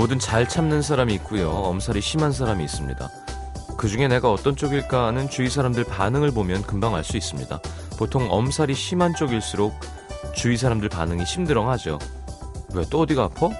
뭐든 0.00 0.18
잘 0.18 0.48
참는 0.48 0.80
사람이 0.80 1.12
있고요. 1.16 1.50
엄살이 1.50 2.00
심한 2.00 2.32
사람이 2.32 2.64
있습니다. 2.64 3.10
그 3.76 3.86
중에 3.86 4.08
내가 4.08 4.32
어떤 4.32 4.56
쪽일까 4.56 5.08
하는 5.08 5.28
주위 5.28 5.50
사람들 5.50 5.84
반응을 5.84 6.30
보면 6.30 6.62
금방 6.62 6.94
알 6.94 7.04
수 7.04 7.18
있습니다. 7.18 7.60
보통 7.98 8.26
엄살이 8.30 8.72
심한 8.74 9.14
쪽일수록 9.14 9.78
주위 10.34 10.56
사람들 10.56 10.88
반응이 10.88 11.26
심드렁하죠. 11.26 11.98
왜 12.72 12.84
또 12.88 13.00
어디가 13.00 13.24
아파? 13.24 13.50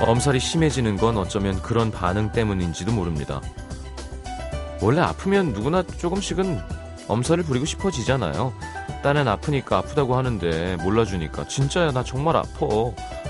엄살이 0.00 0.40
심해지는 0.40 0.96
건 0.96 1.16
어쩌면 1.16 1.62
그런 1.62 1.92
반응 1.92 2.32
때문인지도 2.32 2.90
모릅니다. 2.90 3.40
원래 4.80 5.00
아프면 5.00 5.52
누구나 5.52 5.84
조금씩은 5.84 6.60
엄살을 7.06 7.44
부리고 7.44 7.66
싶어지잖아요. 7.66 8.52
딴엔 9.02 9.28
아프니까 9.28 9.78
아프다고 9.78 10.16
하는데 10.16 10.76
몰라주니까 10.76 11.48
진짜야 11.48 11.92
나 11.92 12.04
정말 12.04 12.36
아파 12.36 12.66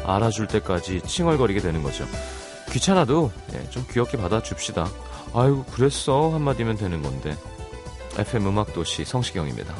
알아줄 0.04 0.46
때까지 0.48 1.02
칭얼거리게 1.02 1.60
되는 1.60 1.82
거죠. 1.82 2.06
귀찮아도 2.70 3.30
예, 3.54 3.68
좀 3.70 3.84
귀엽게 3.90 4.16
받아줍시다. 4.18 4.88
아유 5.34 5.64
그랬어 5.72 6.30
한마디면 6.30 6.76
되는 6.76 7.02
건데. 7.02 7.36
FM 8.18 8.48
음악도시 8.48 9.04
성시경입니다. 9.04 9.74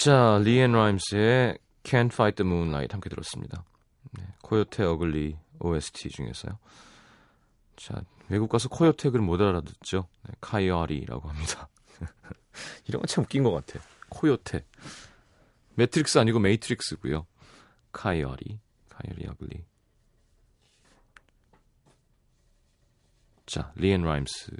자, 0.00 0.40
리앤 0.42 0.72
라임스의 0.72 1.58
Can't 1.82 2.10
Fight 2.10 2.42
the 2.42 2.50
Moonlight 2.50 2.90
함께 2.90 3.10
들었습니다. 3.10 3.66
네, 4.12 4.24
코요테 4.40 4.82
어글리 4.84 5.36
OST 5.58 6.08
중에서요. 6.08 6.58
자, 7.76 8.00
외국 8.30 8.48
가서 8.48 8.70
코요테를 8.70 9.20
못 9.20 9.42
알아듣죠. 9.42 10.08
네, 10.22 10.32
Coyote라고 10.40 11.28
합니다. 11.28 11.68
이런 12.88 13.02
건 13.02 13.06
참 13.08 13.24
웃긴 13.24 13.42
것 13.42 13.50
같아. 13.52 13.84
코요테. 14.08 14.64
매트릭스 15.74 16.16
아니고 16.18 16.38
Matrix고요. 16.38 17.26
Coyote, 17.92 18.58
Coyote 18.88 19.26
Ugly. 19.28 19.64
자, 23.44 23.70
리앤 23.76 24.00
라임스. 24.00 24.56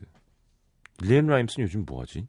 리앤 0.99 1.27
라임스는 1.28 1.65
요즘 1.67 1.87
뭐하지? 1.87 2.28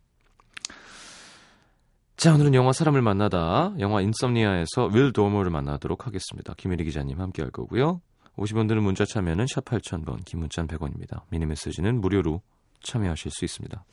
자, 2.21 2.35
오늘은 2.35 2.53
영화 2.53 2.71
사람을 2.71 3.01
만나다 3.01 3.73
영화 3.79 3.99
인썸니아에서 3.99 4.91
윌 4.93 5.11
도머를 5.11 5.49
만나도록 5.49 6.05
하겠습니다. 6.05 6.53
김혜리 6.55 6.83
기자님 6.83 7.19
함께 7.19 7.41
할 7.41 7.49
거고요. 7.49 7.99
50원 8.37 8.67
드는 8.67 8.83
문자 8.83 9.05
참여는 9.05 9.47
샵 9.47 9.65
8000번, 9.65 10.23
긴 10.23 10.41
문자는 10.41 10.67
100원입니다. 10.67 11.23
미니 11.29 11.47
메시지는 11.47 11.99
무료로 11.99 12.43
참여하실 12.83 13.31
수 13.31 13.43
있습니다. 13.43 13.83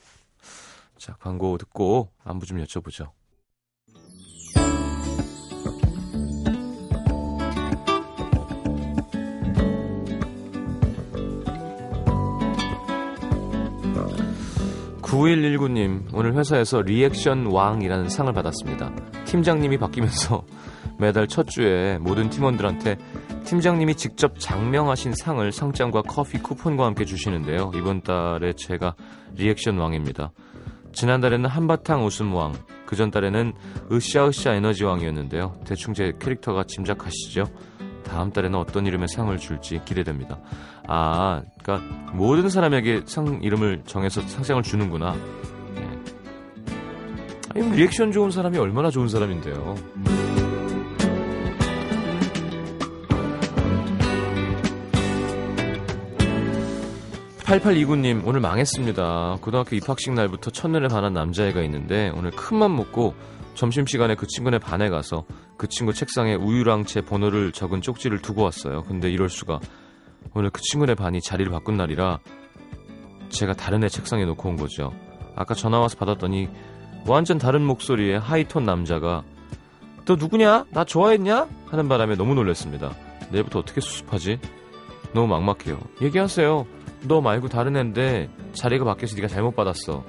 자, 0.99 1.13
광고 1.13 1.57
듣고 1.57 2.11
안부 2.23 2.45
좀 2.45 2.63
여쭤보죠. 2.63 3.09
9119님, 15.19 16.13
오늘 16.13 16.33
회사에서 16.35 16.81
리액션 16.81 17.47
왕이라는 17.47 18.07
상을 18.07 18.31
받았습니다. 18.31 18.89
팀장님이 19.25 19.77
바뀌면서 19.77 20.45
매달 20.97 21.27
첫 21.27 21.47
주에 21.47 21.97
모든 21.97 22.29
팀원들한테 22.29 22.97
팀장님이 23.43 23.95
직접 23.95 24.39
작명하신 24.39 25.13
상을 25.15 25.51
상장과 25.51 26.03
커피 26.03 26.37
쿠폰과 26.39 26.85
함께 26.85 27.03
주시는데요. 27.03 27.71
이번 27.75 28.01
달에 28.01 28.53
제가 28.53 28.95
리액션 29.35 29.77
왕입니다. 29.77 30.31
지난달에는 30.93 31.49
한바탕 31.49 32.05
웃음 32.05 32.33
왕, 32.33 32.53
그 32.85 32.95
전달에는 32.95 33.53
으쌰으쌰 33.91 34.53
에너지 34.53 34.85
왕이었는데요. 34.85 35.59
대충 35.65 35.93
제 35.93 36.13
캐릭터가 36.17 36.63
짐작하시죠? 36.63 37.43
다음 38.05 38.31
달에는 38.31 38.57
어떤 38.57 38.87
이름의 38.87 39.09
상을 39.09 39.35
줄지 39.37 39.81
기대됩니다. 39.85 40.39
아, 40.91 41.43
그러니까 41.61 41.85
모든 42.13 42.49
사람에게 42.49 43.03
상 43.05 43.39
이름을 43.43 43.83
정해서 43.85 44.21
상장을 44.21 44.63
주는구나. 44.63 45.15
네. 45.75 45.87
아니, 47.53 47.75
리액션 47.75 48.11
좋은 48.11 48.31
사람이 48.31 48.57
얼마나 48.57 48.89
좋은 48.89 49.07
사람인데요. 49.07 49.75
8829님, 57.43 58.25
오늘 58.25 58.39
망했습니다. 58.39 59.37
고등학교 59.41 59.75
입학식 59.75 60.13
날부터 60.13 60.49
첫눈에 60.49 60.87
반한 60.87 61.13
남자애가 61.13 61.61
있는데, 61.63 62.11
오늘 62.15 62.31
큰맘 62.31 62.75
먹고 62.75 63.13
점심시간에 63.53 64.15
그 64.15 64.25
친구네 64.25 64.57
반에 64.57 64.89
가서 64.89 65.25
그 65.55 65.67
친구 65.67 65.93
책상에 65.93 66.33
우유랑 66.33 66.85
제 66.85 67.01
번호를 67.01 67.51
적은 67.51 67.81
쪽지를 67.81 68.23
두고 68.23 68.41
왔어요. 68.41 68.83
근데 68.85 69.11
이럴 69.11 69.29
수가. 69.29 69.59
오늘 70.33 70.49
그 70.49 70.61
친구네 70.61 70.95
반이 70.95 71.21
자리를 71.21 71.51
바꾼 71.51 71.77
날이라 71.77 72.19
제가 73.29 73.53
다른 73.53 73.83
애 73.83 73.89
책상에 73.89 74.25
놓고 74.25 74.49
온 74.49 74.55
거죠. 74.55 74.91
아까 75.35 75.53
전화 75.53 75.79
와서 75.79 75.97
받았더니 75.97 76.49
완전 77.07 77.37
다른 77.37 77.63
목소리의 77.63 78.19
하이톤 78.19 78.65
남자가 78.65 79.23
너 80.05 80.15
누구냐? 80.15 80.65
나 80.71 80.83
좋아했냐? 80.83 81.47
하는 81.67 81.87
바람에 81.87 82.15
너무 82.15 82.33
놀랐습니다. 82.33 82.91
내일부터 83.31 83.59
어떻게 83.59 83.79
수습하지? 83.79 84.39
너무 85.13 85.27
막막해요. 85.27 85.79
얘기하세요. 86.01 86.65
너 87.03 87.21
말고 87.21 87.47
다른 87.47 87.77
애인데 87.77 88.29
자리가 88.53 88.85
바뀌어서 88.85 89.15
네가 89.15 89.27
잘못 89.27 89.55
받았어. 89.55 90.03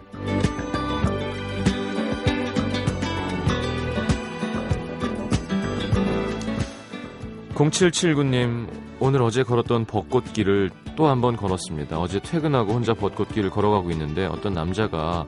0779님, 7.54 8.68
오늘 9.00 9.22
어제 9.22 9.42
걸었던 9.42 9.86
벚꽃길을 9.86 10.70
또 10.96 11.06
한 11.08 11.20
번 11.20 11.36
걸었습니다. 11.36 11.98
어제 11.98 12.20
퇴근하고 12.20 12.72
혼자 12.72 12.92
벚꽃길을 12.94 13.50
걸어가고 13.50 13.90
있는데 13.92 14.26
어떤 14.26 14.52
남자가 14.52 15.26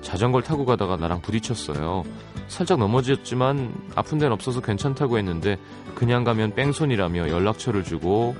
자전거를 0.00 0.44
타고 0.44 0.64
가다가 0.64 0.96
나랑 0.96 1.20
부딪혔어요. 1.22 2.04
살짝 2.46 2.78
넘어졌지만 2.78 3.74
아픈 3.96 4.18
데는 4.18 4.32
없어서 4.32 4.60
괜찮다고 4.60 5.18
했는데 5.18 5.58
그냥 5.96 6.22
가면 6.22 6.54
뺑소니라며 6.54 7.28
연락처를 7.30 7.82
주고 7.82 8.36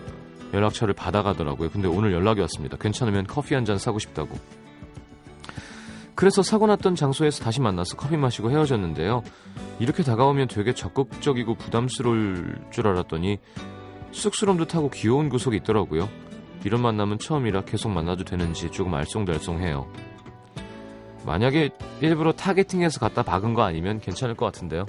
연락처를 0.54 0.94
받아가더라고요. 0.94 1.70
근데 1.70 1.88
오늘 1.88 2.12
연락이 2.12 2.40
왔습니다. 2.42 2.76
괜찮으면 2.78 3.26
커피 3.26 3.54
한 3.54 3.64
잔 3.64 3.76
사고 3.78 3.98
싶다고. 3.98 4.36
그래서 6.14 6.42
사고 6.42 6.66
났던 6.66 6.94
장소에서 6.94 7.44
다시 7.44 7.60
만나서 7.60 7.96
커피 7.96 8.16
마시고 8.16 8.50
헤어졌는데요. 8.50 9.22
이렇게 9.78 10.02
다가오면 10.02 10.48
되게 10.48 10.72
적극적이고 10.72 11.54
부담스러울 11.56 12.58
줄 12.70 12.86
알았더니 12.88 13.38
쑥스러움도 14.12 14.66
타고 14.66 14.90
귀여운 14.90 15.28
구석이 15.28 15.58
있더라고요. 15.58 16.08
이런 16.64 16.82
만남은 16.82 17.18
처음이라 17.18 17.62
계속 17.62 17.90
만나도 17.90 18.24
되는지 18.24 18.70
조금 18.70 18.92
알쏭달쏭해요. 18.92 19.86
만약에 21.24 21.70
일부러 22.00 22.32
타겟팅해서 22.32 23.00
갖다 23.00 23.22
박은 23.22 23.54
거 23.54 23.62
아니면 23.62 24.00
괜찮을 24.00 24.34
것 24.34 24.46
같은데요. 24.46 24.86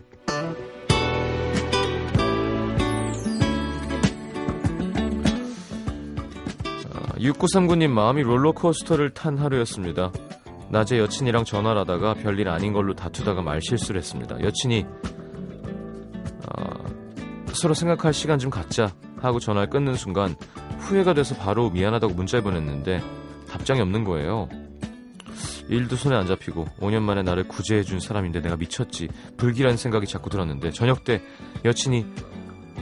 6939님 7.19 7.89
마음이 7.89 8.23
롤러코스터를 8.23 9.09
탄 9.09 9.37
하루였습니다. 9.37 10.11
낮에 10.69 10.99
여친이랑 10.99 11.43
전화를 11.43 11.81
하다가 11.81 12.13
별일 12.15 12.47
아닌 12.47 12.73
걸로 12.73 12.95
다투다가 12.95 13.41
말 13.41 13.61
실수를 13.61 13.99
했습니다. 13.99 14.41
여친이 14.41 14.85
서로 17.53 17.73
생각할 17.73 18.13
시간 18.13 18.39
좀 18.39 18.49
갖자 18.49 18.93
하고 19.21 19.39
전화를 19.39 19.69
끊는 19.69 19.95
순간 19.95 20.35
후회가 20.79 21.13
돼서 21.13 21.35
바로 21.35 21.69
미안하다고 21.69 22.13
문자를 22.13 22.43
보냈는데 22.43 23.01
답장이 23.49 23.81
없는 23.81 24.03
거예요. 24.03 24.47
일도 25.67 25.95
손에 25.95 26.15
안 26.15 26.25
잡히고 26.25 26.65
5년 26.79 27.01
만에 27.01 27.21
나를 27.21 27.47
구제해준 27.47 27.99
사람인데 27.99 28.41
내가 28.41 28.55
미쳤지 28.55 29.07
불길한 29.37 29.77
생각이 29.77 30.07
자꾸 30.07 30.29
들었는데 30.29 30.71
저녁 30.71 31.03
때 31.03 31.21
여친이 31.63 32.05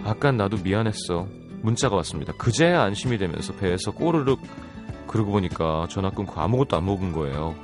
아까 0.05 0.31
나도 0.31 0.57
미안했어 0.63 1.27
문자가 1.61 1.97
왔습니다. 1.97 2.33
그제야 2.33 2.83
안심이 2.83 3.17
되면서 3.17 3.53
배에서 3.53 3.91
꼬르륵 3.91 4.39
그러고 5.07 5.31
보니까 5.31 5.87
전화 5.89 6.09
끊고 6.09 6.39
아무것도 6.39 6.77
안 6.77 6.85
먹은 6.85 7.11
거예요. 7.11 7.55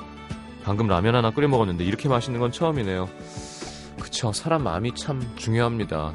방금 0.63 0.88
라면 0.88 1.15
하나 1.15 1.31
끓여 1.31 1.47
먹었는데 1.47 1.83
이렇게 1.83 2.09
맛있는 2.09 2.39
건 2.39 2.51
처음이네요. 2.51 3.07
그쵸 4.01 4.31
사람 4.33 4.63
마음이 4.63 4.94
참 4.95 5.21
중요합니다. 5.35 6.13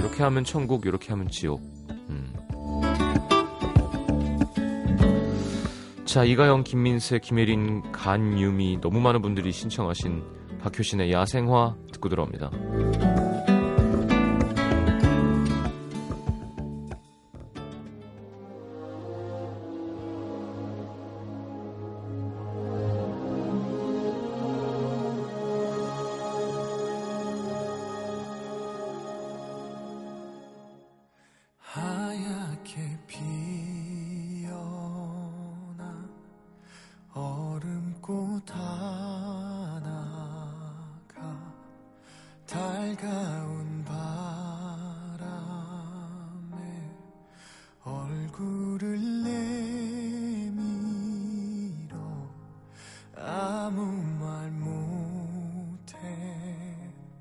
이렇게 0.00 0.22
하면 0.22 0.44
천국 0.44 0.86
이렇게 0.86 1.10
하면 1.10 1.28
지옥. 1.28 1.60
음. 2.08 2.32
자 6.06 6.24
이가영, 6.24 6.64
김민세, 6.64 7.18
김혜린, 7.18 7.92
간유미 7.92 8.80
너무 8.80 9.00
많은 9.00 9.22
분들이 9.22 9.52
신청하신 9.52 10.24
박효신의 10.60 11.12
야생화 11.12 11.76
듣고 11.92 12.08
들어옵니다. 12.08 12.50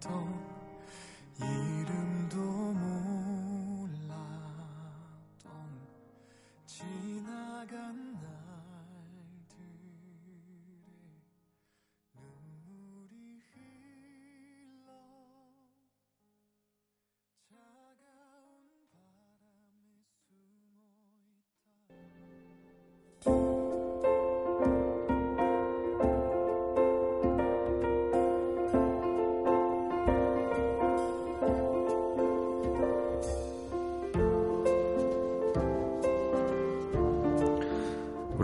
don't 0.01 0.38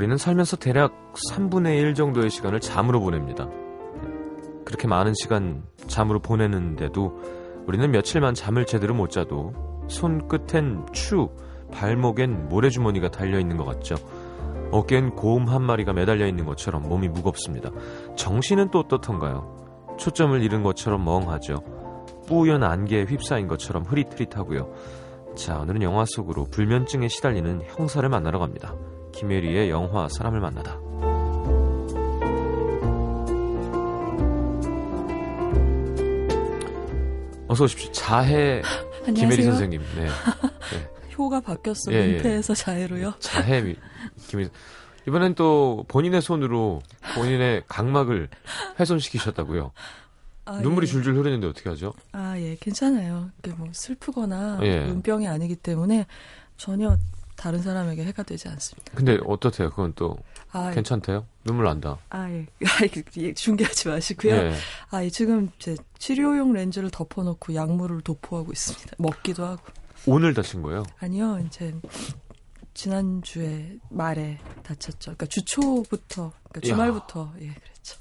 우리는 0.05 0.17
살면서 0.17 0.57
대략 0.57 0.93
3분의 1.31 1.79
1 1.79 1.95
정도의 1.95 2.29
시간을 2.29 2.59
잠으로 2.59 2.99
보냅니다. 2.99 3.49
그렇게 4.63 4.87
많은 4.87 5.13
시간 5.15 5.63
잠으로 5.87 6.19
보내는데도 6.19 7.63
우리는 7.65 7.89
며칠만 7.89 8.35
잠을 8.35 8.67
제대로 8.67 8.93
못 8.93 9.09
자도 9.09 9.53
손끝엔 9.87 10.85
추, 10.93 11.29
발목엔 11.71 12.49
모래주머니가 12.49 13.09
달려있는 13.09 13.57
것 13.57 13.65
같죠. 13.65 13.95
어깨엔 14.69 15.15
곰한 15.15 15.63
마리가 15.63 15.93
매달려 15.93 16.27
있는 16.27 16.45
것처럼 16.45 16.83
몸이 16.83 17.07
무겁습니다. 17.07 17.71
정신은 18.15 18.69
또 18.69 18.81
어떻던가요? 18.81 19.95
초점을 19.97 20.39
잃은 20.39 20.61
것처럼 20.61 21.03
멍하죠. 21.03 21.63
뿌연 22.27 22.61
안개에 22.61 23.05
휩싸인 23.05 23.47
것처럼 23.47 23.81
흐릿흐릿하고요. 23.81 24.71
자, 25.35 25.57
오늘은 25.57 25.81
영화 25.81 26.05
속으로 26.05 26.45
불면증에 26.45 27.07
시달리는 27.07 27.63
형사를 27.65 28.07
만나러 28.07 28.37
갑니다. 28.37 28.75
김혜리의 29.15 29.69
영화 29.69 30.07
사람을 30.09 30.39
만나다. 30.39 30.77
어서 37.47 37.63
오십시오. 37.63 37.91
자해 37.91 38.61
김혜리 39.15 39.43
선생님. 39.43 39.81
네. 39.95 40.05
네. 40.05 40.09
효가 41.17 41.39
바뀌었어. 41.39 41.93
예, 41.93 42.07
민폐에서 42.07 42.51
예. 42.51 42.55
자해로요. 42.55 43.13
자해 43.19 43.75
김혜리. 44.27 44.49
이번엔 45.07 45.35
또 45.35 45.85
본인의 45.87 46.21
손으로 46.21 46.81
본인의 47.13 47.63
각막을 47.67 48.27
훼손시키셨다고요. 48.79 49.71
아, 50.45 50.59
눈물이 50.59 50.87
예. 50.87 50.91
줄줄 50.91 51.15
흐르는데 51.15 51.47
어떻게 51.47 51.69
하죠? 51.69 51.93
아, 52.11 52.35
예, 52.37 52.57
괜찮아요. 52.59 53.29
이게 53.39 53.53
뭐 53.53 53.67
슬프거나 53.71 54.59
예. 54.63 54.85
눈병이 54.85 55.27
아니기 55.27 55.55
때문에 55.55 56.05
전혀 56.57 56.97
다른 57.35 57.61
사람에게 57.61 58.03
해가 58.05 58.23
되지 58.23 58.47
않습니다. 58.47 58.91
근데 58.95 59.17
어떻대요? 59.25 59.69
그건 59.69 59.93
또 59.95 60.17
아, 60.51 60.69
예. 60.71 60.75
괜찮대요? 60.75 61.25
눈물 61.43 61.65
난다. 61.65 61.97
아 62.09 62.29
예, 62.29 62.45
아, 62.65 62.87
예. 63.17 63.33
중계하지 63.33 63.89
마시고요. 63.89 64.33
예. 64.33 64.53
아 64.91 65.03
예, 65.03 65.09
지금 65.09 65.49
제 65.59 65.75
치료용 65.99 66.53
렌즈를 66.53 66.89
덮어놓고 66.89 67.53
약물을 67.55 68.01
도포하고 68.01 68.51
있습니다. 68.51 68.95
먹기도 68.97 69.45
하고. 69.45 69.63
오늘 70.07 70.33
다친 70.33 70.61
거예요? 70.61 70.83
아니요, 70.99 71.39
이제 71.45 71.73
지난 72.73 73.21
주에 73.23 73.77
말에 73.89 74.37
다쳤죠. 74.63 75.15
그러니까 75.15 75.25
주초부터, 75.27 76.31
그러니까 76.49 76.59
주말부터 76.61 77.21
야. 77.21 77.33
예, 77.41 77.47
그랬죠. 77.47 77.97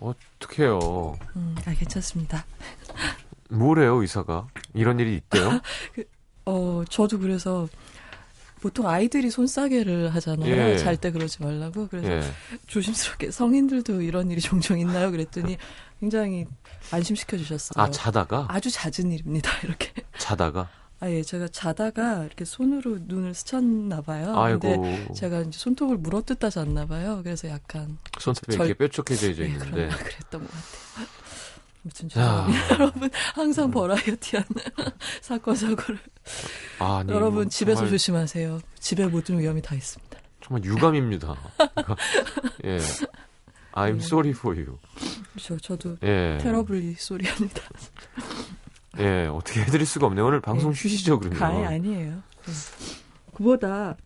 어떡해요. 0.00 1.18
음, 1.36 1.56
아 1.66 1.72
괜찮습니다. 1.74 2.44
뭐래요, 3.50 3.96
의사가? 3.96 4.48
이런 4.74 5.00
일이 5.00 5.16
있대요? 5.16 5.60
그, 5.94 6.04
어, 6.44 6.82
저도 6.88 7.18
그래서 7.18 7.66
보통 8.60 8.88
아이들이 8.88 9.30
손싸개를 9.30 10.14
하잖아요. 10.14 10.50
예. 10.50 10.78
잘때 10.78 11.10
그러지 11.10 11.42
말라고. 11.42 11.88
그래서 11.88 12.10
예. 12.10 12.22
조심스럽게 12.66 13.30
성인들도 13.30 14.02
이런 14.02 14.30
일이 14.30 14.40
종종 14.40 14.78
있나요? 14.78 15.10
그랬더니 15.10 15.56
굉장히 16.00 16.46
안심시켜 16.90 17.36
주셨어요. 17.36 17.82
아, 17.82 17.90
자다가? 17.90 18.46
아주 18.48 18.70
잦은 18.70 19.12
일입니다. 19.12 19.50
이렇게. 19.64 19.92
자다가? 20.18 20.68
아, 21.00 21.08
예. 21.10 21.22
제가 21.22 21.48
자다가 21.48 22.24
이렇게 22.24 22.44
손으로 22.44 22.98
눈을 23.02 23.34
스쳤나 23.34 24.00
봐요. 24.02 24.34
아이고. 24.36 24.60
근데 24.60 25.08
제가 25.14 25.40
이제 25.40 25.58
손톱을 25.58 25.96
물어뜯다 25.98 26.50
잤나 26.50 26.86
봐요. 26.86 27.20
그래서 27.22 27.48
약간. 27.48 27.98
손톱이 28.18 28.56
절... 28.56 28.66
이렇게 28.66 28.78
뾰족해져 28.78 29.42
예, 29.42 29.46
있는데. 29.46 29.88
그랬던 29.88 30.40
것 30.40 30.50
같아요. 30.50 31.27
무슨 31.88 32.08
죄송합니다. 32.08 32.70
여러분 32.74 33.10
항상 33.34 33.70
버라이어티한 33.70 34.44
사건 35.20 35.56
사고를. 35.56 35.98
아, 36.78 37.02
니 37.04 37.12
여러분 37.12 37.34
뭐, 37.34 37.44
집에서 37.46 37.76
정말... 37.76 37.90
조심하세요. 37.90 38.60
집에 38.78 39.06
모든 39.06 39.38
위험이 39.38 39.62
다 39.62 39.74
있습니다. 39.74 40.18
정말 40.40 40.64
유감입니다. 40.64 41.36
예. 42.64 42.78
I'm 43.72 43.98
네. 43.98 44.04
sorry 44.04 44.30
for 44.30 44.56
you. 44.56 44.78
그렇죠. 45.32 45.58
저도 45.58 45.96
예. 46.02 46.38
테러블리 46.40 46.94
소리합니다. 46.94 47.62
예, 48.98 49.26
어떻게 49.26 49.60
해드릴 49.60 49.86
수가 49.86 50.06
없네요. 50.06 50.26
오늘 50.26 50.40
방송 50.40 50.72
네. 50.72 50.78
쉬시죠, 50.78 51.18
그러면. 51.18 51.38
가해 51.38 51.64
아니에요. 51.64 52.10
네. 52.10 52.52
그보다 53.34 53.96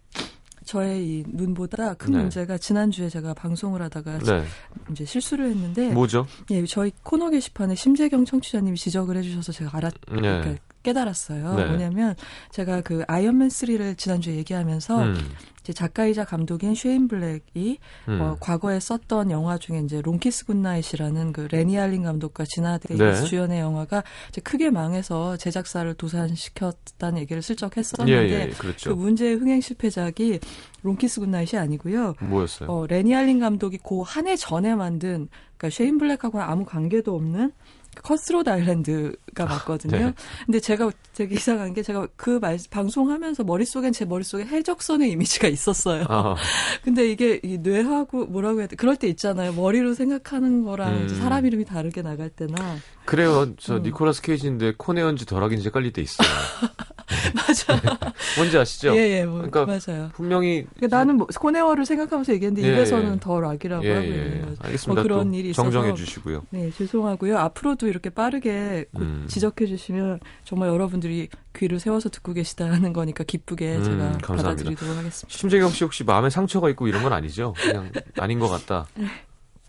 저의 0.73 1.07
이 1.07 1.25
눈보다 1.27 1.93
큰 1.93 2.13
네. 2.13 2.19
문제가 2.19 2.57
지난주에 2.57 3.11
제가 3.11 3.35
방송을 3.35 3.83
하다가 3.83 4.19
네. 4.21 4.43
이제 4.91 5.05
실수를 5.05 5.51
했는데 5.51 5.91
뭐죠? 5.93 6.27
예, 6.51 6.65
저희 6.65 6.91
코너 7.03 7.29
게시판에 7.29 7.75
심재경 7.75 8.25
청취자님이 8.25 8.79
지적을 8.79 9.19
해주셔서 9.19 9.53
제가 9.53 9.77
알았 9.77 9.93
네. 10.09 10.17
그러니까 10.17 10.63
깨달았어요. 10.83 11.55
네. 11.55 11.65
뭐냐면 11.67 12.15
제가 12.51 12.81
그 12.81 13.05
아이언맨 13.07 13.49
3를 13.49 13.97
지난주에 13.97 14.37
얘기하면서 14.37 15.03
음. 15.03 15.15
이제 15.63 15.73
작가이자 15.73 16.25
감독인 16.25 16.75
쉐인 16.75 17.07
블랙이 17.07 17.79
음. 18.09 18.21
어, 18.21 18.37
과거에 18.41 18.81
썼던 18.81 19.31
영화 19.31 19.59
중에 19.59 19.81
이제 19.81 20.01
롱키스 20.01 20.47
굿나잇이라는 20.47 21.33
그 21.33 21.47
레니 21.51 21.79
할린 21.79 22.03
감독과 22.03 22.45
지나 22.49 22.79
데이비스 22.79 23.23
네. 23.23 23.25
주연의 23.25 23.61
영화가 23.61 24.03
이제 24.29 24.41
크게 24.41 24.71
망해서 24.71 25.37
제작사를 25.37 25.93
도산시켰다는 25.95 27.21
얘기를 27.21 27.43
슬쩍 27.43 27.77
했었는데 27.77 28.29
예, 28.29 28.41
예, 28.41 28.49
그렇죠. 28.51 28.91
그 28.91 29.01
문제의 29.01 29.37
흥행 29.37 29.61
실패작이 29.61 30.41
롱키스 30.83 31.21
굿나잇이 31.21 31.57
아니고요. 31.57 32.15
뭐였어요? 32.21 32.69
어, 32.69 32.87
레니 32.89 33.15
할린 33.15 33.39
감독이 33.39 33.79
그 33.79 33.97
한 33.97 34.16
해 34.16 34.35
전에 34.37 34.75
만든 34.75 35.29
그러니까 35.57 35.71
쉐인 35.71 35.99
블랙하고는 35.99 36.45
아무 36.45 36.65
관계도 36.65 37.15
없는 37.15 37.53
컷스로트 38.03 38.49
아일랜드가 38.49 39.45
맞거든요. 39.45 39.99
네. 39.99 40.13
근데 40.47 40.61
제가 40.61 40.91
되게 41.15 41.35
이상한 41.35 41.75
게 41.75 41.83
제가 41.83 42.09
그 42.17 42.39
말, 42.41 42.59
방송하면서 42.71 43.45
머릿속엔 43.45 43.93
제 43.93 44.05
머릿속에 44.05 44.45
해적선의 44.45 45.11
이미지가 45.11 45.49
있었어요. 45.49 46.07
어. 46.09 46.35
근데 46.83 47.11
이게 47.11 47.41
이 47.43 47.59
뇌하고 47.59 48.27
뭐라고 48.27 48.61
해야 48.61 48.67
돼? 48.67 48.77
그럴 48.77 48.97
때 48.97 49.09
있잖아요. 49.09 49.53
머리로 49.53 49.95
생각하는 49.95 50.65
거랑 50.65 50.93
음. 50.95 51.09
사람 51.21 51.45
이름이 51.45 51.65
다르게 51.65 52.03
나갈 52.03 52.31
때나. 52.31 52.79
그래요. 53.05 53.55
저 53.59 53.77
음. 53.77 53.83
니콜라스 53.83 54.23
케이지인데 54.23 54.75
콘에어인지 54.77 55.27
더 55.27 55.39
락인지 55.39 55.67
헷갈릴 55.67 55.93
때 55.93 56.03
있어요. 56.03 56.29
맞아. 57.35 57.81
뭔지 58.37 58.57
아시죠? 58.57 58.97
예, 58.97 59.19
예, 59.19 59.25
뭐, 59.25 59.43
그러니까 59.43 59.67
맞아요. 59.67 60.11
분명히 60.15 60.67
그러니까 60.77 60.97
나는 60.97 61.17
뭐 61.17 61.27
코네어를 61.27 61.85
생각하면서 61.85 62.33
얘기했는데 62.35 62.67
예, 62.69 62.73
입에서는 62.73 63.15
예. 63.15 63.21
더 63.21 63.41
락이라고 63.41 63.85
예, 63.85 63.95
하고요. 63.95 64.13
예. 64.13 64.45
알겠습니다. 64.61 64.95
뭐 64.95 65.03
그런 65.03 65.35
일이 65.35 65.51
있어서 65.51 65.71
정정해 65.71 65.95
주시고요. 65.95 66.43
네, 66.51 66.71
죄송하고요. 66.71 67.39
앞으로도 67.39 67.89
이렇게 67.89 68.11
빠르게 68.11 68.87
음. 68.97 69.25
지적해 69.29 69.67
주시면 69.67 70.21
정말 70.45 70.69
여러분들이 70.71 71.29
귀를 71.57 71.81
세워서 71.81 72.09
듣고 72.09 72.33
계시다는 72.33 72.93
거니까 72.93 73.25
기쁘게 73.25 73.77
음, 73.77 73.85
제가 73.85 73.97
감사합니다. 73.97 74.37
받아들이도록 74.37 74.97
하겠습니다. 74.97 75.39
심재경 75.39 75.71
씨 75.71 75.85
혹시 75.85 76.05
마음에 76.05 76.31
상처가 76.31 76.71
있고 76.71 76.89
이런 76.89 77.03
건 77.03 77.13
아니죠? 77.13 77.55
그냥 77.59 77.91
아닌 78.19 78.39
것 78.39 78.49
같다. 78.49 78.87
네. 78.95 79.07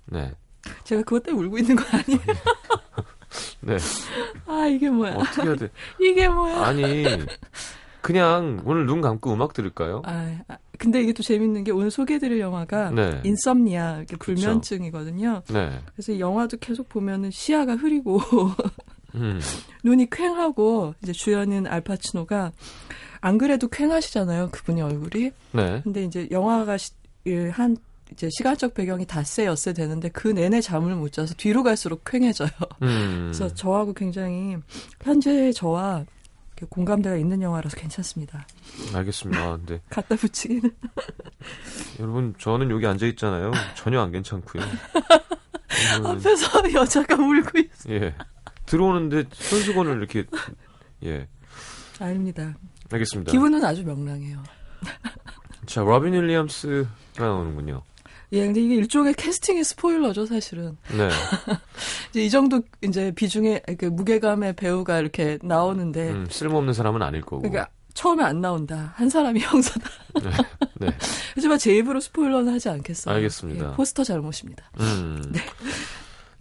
네. 0.05 0.31
제가 0.85 1.01
그것 1.03 1.23
때문에 1.23 1.45
울고 1.45 1.57
있는 1.57 1.75
거 1.75 1.83
아니에요? 1.91 2.21
네. 3.61 3.77
아 4.45 4.67
이게 4.67 4.89
뭐야? 4.89 5.15
어떻게 5.15 5.41
해야 5.43 5.55
돼? 5.55 5.69
이게 5.99 6.27
뭐야? 6.27 6.63
아니 6.63 7.05
그냥 8.01 8.61
오늘 8.65 8.85
눈 8.85 9.01
감고 9.01 9.33
음악 9.33 9.53
들을까요? 9.53 10.01
아, 10.05 10.37
아 10.47 10.57
근데 10.77 11.01
이게 11.01 11.13
또 11.13 11.23
재밌는 11.23 11.63
게 11.63 11.71
오늘 11.71 11.89
소개해드릴 11.89 12.39
영화가 12.39 12.91
네. 12.91 13.21
인썸니아 13.23 13.97
이렇게 13.97 14.17
불면증이거든요. 14.17 15.43
네. 15.47 15.79
그래서 15.93 16.11
이 16.11 16.19
영화도 16.19 16.57
계속 16.57 16.89
보면은 16.89 17.31
시야가 17.31 17.75
흐리고 17.75 18.19
음. 19.15 19.39
눈이 19.83 20.07
퀭하고 20.07 20.95
이제 21.01 21.13
주연인 21.13 21.67
알파치노가 21.67 22.51
안 23.21 23.37
그래도 23.37 23.67
퀭하시잖아요 23.69 24.49
그분이 24.51 24.81
얼굴이. 24.81 25.31
네. 25.53 25.81
근데 25.83 26.03
이제 26.03 26.27
영화가 26.29 26.77
시, 26.77 26.91
한 27.51 27.77
이제 28.13 28.29
시간적 28.31 28.75
배경이 28.75 29.05
닷새 29.05 29.45
엿새 29.45 29.73
되는데 29.73 30.09
그 30.09 30.27
내내 30.27 30.61
잠을 30.61 30.95
못 30.95 31.11
자서 31.11 31.33
뒤로 31.33 31.63
갈수록 31.63 32.03
퀭해져요. 32.03 32.49
음. 32.83 33.31
그래서 33.33 33.53
저하고 33.53 33.93
굉장히 33.93 34.57
현재 35.01 35.51
저와 35.51 36.05
공감대가 36.69 37.17
있는 37.17 37.41
영화라서 37.41 37.75
괜찮습니다. 37.75 38.47
알겠습니다. 38.93 39.59
네. 39.65 39.81
갖다 39.89 40.15
붙이기는. 40.15 40.71
여러분, 41.99 42.35
저는 42.37 42.69
여기 42.69 42.85
앉아 42.85 43.05
있잖아요. 43.07 43.51
전혀 43.75 43.99
안 43.99 44.11
괜찮고요. 44.11 44.63
앞에서 46.05 46.73
여자가 46.73 47.15
울고 47.15 47.57
있어. 47.57 47.89
예. 47.89 48.15
들어오는데 48.65 49.25
손수건을 49.33 49.97
이렇게 49.97 50.23
예. 51.03 51.27
아닙니다. 51.99 52.53
알겠습니다. 52.91 53.31
기분은 53.31 53.65
아주 53.65 53.83
명랑해요. 53.83 54.41
자, 55.65 55.81
로빈 55.81 56.13
윌리엄스가 56.13 56.87
나오는군요. 57.17 57.81
예, 58.33 58.45
근데 58.45 58.61
이게 58.61 58.75
일종의 58.75 59.13
캐스팅의 59.13 59.63
스포일러죠, 59.63 60.25
사실은. 60.25 60.75
네. 60.89 61.07
이제 62.09 62.25
이 62.25 62.29
정도 62.31 62.61
이제 62.81 63.11
비중의 63.11 63.61
그 63.77 63.85
무게감의 63.85 64.53
배우가 64.53 64.99
이렇게 64.99 65.37
나오는데 65.43 66.09
음, 66.09 66.27
쓸모없는 66.29 66.73
사람은 66.73 67.03
아닐 67.03 67.21
거고. 67.21 67.43
그러니까 67.43 67.69
처음에 67.93 68.23
안 68.23 68.41
나온다. 68.41 68.91
한 68.95 69.07
사람이 69.07 69.39
형사다. 69.41 69.87
네. 70.23 70.31
네. 70.79 70.97
하지만 71.35 71.59
제 71.59 71.77
입으로 71.77 71.99
스포일러는 71.99 72.51
하지 72.51 72.69
않겠어요. 72.69 73.13
알겠습니다. 73.15 73.69
예, 73.69 73.75
포스터 73.75 74.03
잘못입니다. 74.03 74.63
음. 74.79 75.21
네. 75.29 75.39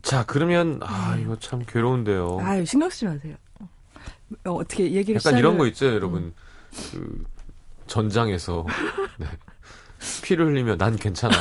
자, 0.00 0.24
그러면 0.26 0.80
아, 0.82 1.16
이거 1.20 1.36
참 1.38 1.62
괴로운데요. 1.66 2.38
아, 2.40 2.64
신경 2.64 2.88
쓰지 2.88 3.04
마세요. 3.04 3.36
어, 4.46 4.52
어떻게 4.52 4.84
얘기를 4.84 5.16
약간 5.16 5.20
시작을... 5.20 5.38
이런 5.38 5.58
거 5.58 5.66
있죠, 5.66 5.86
여러분. 5.86 6.22
음. 6.22 6.34
그 6.90 7.24
전장에서 7.86 8.64
네. 9.18 9.26
피를 10.22 10.46
흘리며 10.46 10.76
난 10.76 10.96
괜찮아. 10.96 11.34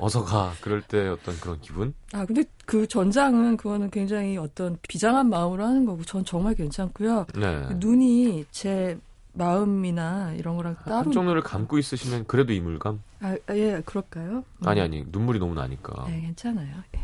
어서 0.00 0.24
가. 0.24 0.52
그럴 0.60 0.82
때 0.82 1.08
어떤 1.08 1.38
그런 1.40 1.60
기분? 1.60 1.94
아, 2.12 2.24
근데 2.24 2.44
그 2.66 2.86
전장은 2.86 3.56
그거는 3.56 3.90
굉장히 3.90 4.36
어떤 4.36 4.78
비장한 4.88 5.28
마음으로 5.28 5.64
하는 5.64 5.84
거고 5.84 6.04
전 6.04 6.24
정말 6.24 6.54
괜찮고요. 6.54 7.26
네. 7.34 7.68
눈이 7.74 8.46
제 8.50 8.98
마음이나 9.32 10.32
이런 10.34 10.56
거랑 10.56 10.76
따로 10.84 10.96
한쪽 10.96 11.24
눈을 11.24 11.42
감고 11.42 11.78
있으시면 11.78 12.26
그래도 12.26 12.52
이물감? 12.52 13.00
아, 13.20 13.36
예, 13.50 13.80
그럴까요? 13.84 14.44
아니 14.64 14.80
아니 14.80 15.04
눈물이 15.08 15.38
너무 15.38 15.54
나니까. 15.54 16.06
네, 16.08 16.20
괜찮아요. 16.20 16.74
네. 16.92 17.00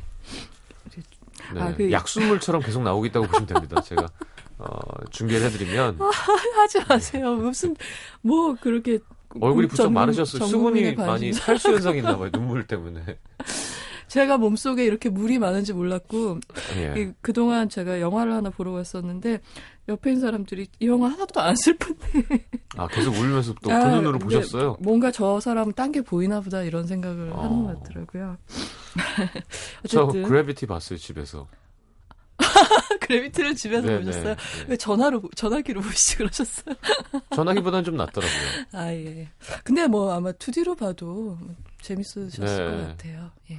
네, 1.53 1.61
아, 1.61 1.75
그... 1.75 1.91
약순물처럼 1.91 2.63
계속 2.63 2.83
나오겠다고 2.83 3.27
보시면 3.27 3.47
됩니다. 3.47 3.81
제가 3.83 4.09
어, 4.59 4.69
중계를 5.11 5.47
해드리면 5.47 5.99
아, 6.01 6.11
하지 6.57 6.79
마세요. 6.89 7.35
무슨 7.35 7.77
뭐 8.23 8.55
그렇게 8.61 8.99
얼굴이 9.41 9.67
부쩍 9.69 9.93
마르셨어요. 9.93 10.47
수분이 10.47 10.95
많이 10.95 11.33
탈수 11.33 11.73
현상이 11.73 11.99
있나 11.99 12.17
봐요. 12.17 12.31
눈물 12.33 12.67
때문에. 12.67 13.19
제가 14.09 14.39
몸속에 14.39 14.85
이렇게 14.85 15.09
물이 15.09 15.39
많은지 15.41 15.73
몰랐고 15.73 16.39
예. 16.77 17.13
그동안 17.21 17.69
제가 17.69 18.01
영화를 18.01 18.33
하나 18.33 18.49
보러 18.51 18.71
갔었는데 18.73 19.41
옆에 19.89 20.11
있는 20.11 20.21
사람들이 20.21 20.69
이 20.79 20.87
영화 20.87 21.09
하나도 21.09 21.41
안 21.41 21.57
슬픈데 21.57 22.23
아 22.77 22.87
계속 22.89 23.13
울면서 23.17 23.55
또그 23.55 23.75
아, 23.75 23.89
눈으로 23.97 24.19
보셨어요? 24.21 24.77
뭔가 24.79 25.11
저 25.11 25.41
사람은 25.41 25.73
딴 25.75 25.91
게 25.91 26.01
보이나 26.01 26.41
보다 26.41 26.63
이런 26.63 26.87
생각을 26.87 27.31
어. 27.33 27.43
하는 27.43 27.65
것 27.65 27.83
같더라고요. 27.83 28.37
저 29.89 30.07
그래비티 30.07 30.67
봤어요 30.67 30.99
집에서. 30.99 31.49
그래비티를 33.01 33.55
집에서 33.55 33.87
네네, 33.87 34.05
보셨어요? 34.05 34.35
네. 34.35 34.65
왜 34.69 34.77
전화로 34.77 35.23
전화기로 35.35 35.81
보시지 35.81 36.17
그러셨어요? 36.19 36.75
전화기보다는 37.35 37.85
좀 37.85 37.97
낫더라고요. 37.97 38.41
아 38.73 38.93
예. 38.93 39.29
근데 39.65 39.87
뭐 39.87 40.13
아마 40.13 40.33
2D로 40.33 40.77
봐도 40.79 41.39
재밌으셨을 41.83 42.71
네. 42.71 42.77
것 42.77 42.87
같아요. 42.89 43.31
예. 43.51 43.59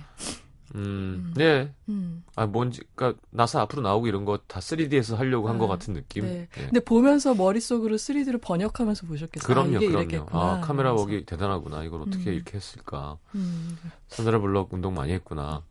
음, 0.76 0.82
음. 0.82 1.34
네. 1.38 1.72
음. 1.88 2.24
아, 2.36 2.46
뭔지, 2.48 2.82
그니까, 2.96 3.18
나사 3.30 3.62
앞으로 3.62 3.82
나오고 3.82 4.08
이런 4.08 4.26
거 4.26 4.38
다 4.48 4.60
3D에서 4.60 5.16
하려고 5.16 5.48
한것 5.48 5.70
아, 5.70 5.74
같은 5.74 5.94
느낌? 5.94 6.26
네. 6.26 6.50
네. 6.54 6.66
근데 6.66 6.80
보면서 6.82 7.34
머릿속으로 7.34 7.96
3D를 7.96 8.42
번역하면서 8.42 9.08
보셨겠어요? 9.08 9.48
그럼요, 9.48 9.78
아, 9.78 9.80
그럼요. 9.80 9.98
이랬겠구나, 10.00 10.42
아, 10.56 10.60
카메라 10.62 10.92
웍이 10.94 11.26
대단하구나. 11.26 11.84
이걸 11.86 12.02
어떻게 12.02 12.30
음. 12.32 12.34
이렇게 12.34 12.58
했을까. 12.58 13.18
음. 13.36 13.78
산드라 14.10 14.40
블럭 14.42 14.74
운동 14.74 14.94
많이 14.94 15.14
했구나. 15.14 15.62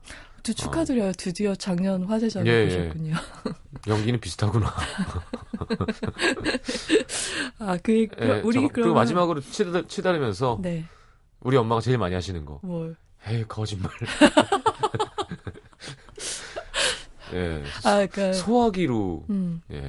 축하드려요. 0.53 1.09
어. 1.11 1.13
드디어 1.17 1.55
작년 1.55 2.05
화제작을 2.05 2.47
예, 2.47 2.71
예. 2.71 2.79
보셨군요. 2.79 3.13
예. 3.13 3.53
연기는 3.91 4.21
비슷하구나. 4.21 4.73
아, 7.59 7.79
그, 7.83 8.09
예, 8.21 8.41
우리 8.45 8.61
저, 8.61 8.69
그리고 8.73 8.95
마지막으로 8.95 9.41
치달, 9.41 9.87
치달으면서 9.87 10.59
네. 10.61 10.85
우리 11.41 11.57
엄마가 11.57 11.81
제일 11.81 11.99
많이 11.99 12.15
하시는 12.15 12.45
거. 12.45 12.61
뭘? 12.63 12.97
에이, 13.27 13.45
거짓말. 13.49 13.91
예. 17.33 17.63
아, 17.85 18.07
그러니까 18.07 18.33
소화기로. 18.33 19.25
음. 19.31 19.63
예. 19.71 19.81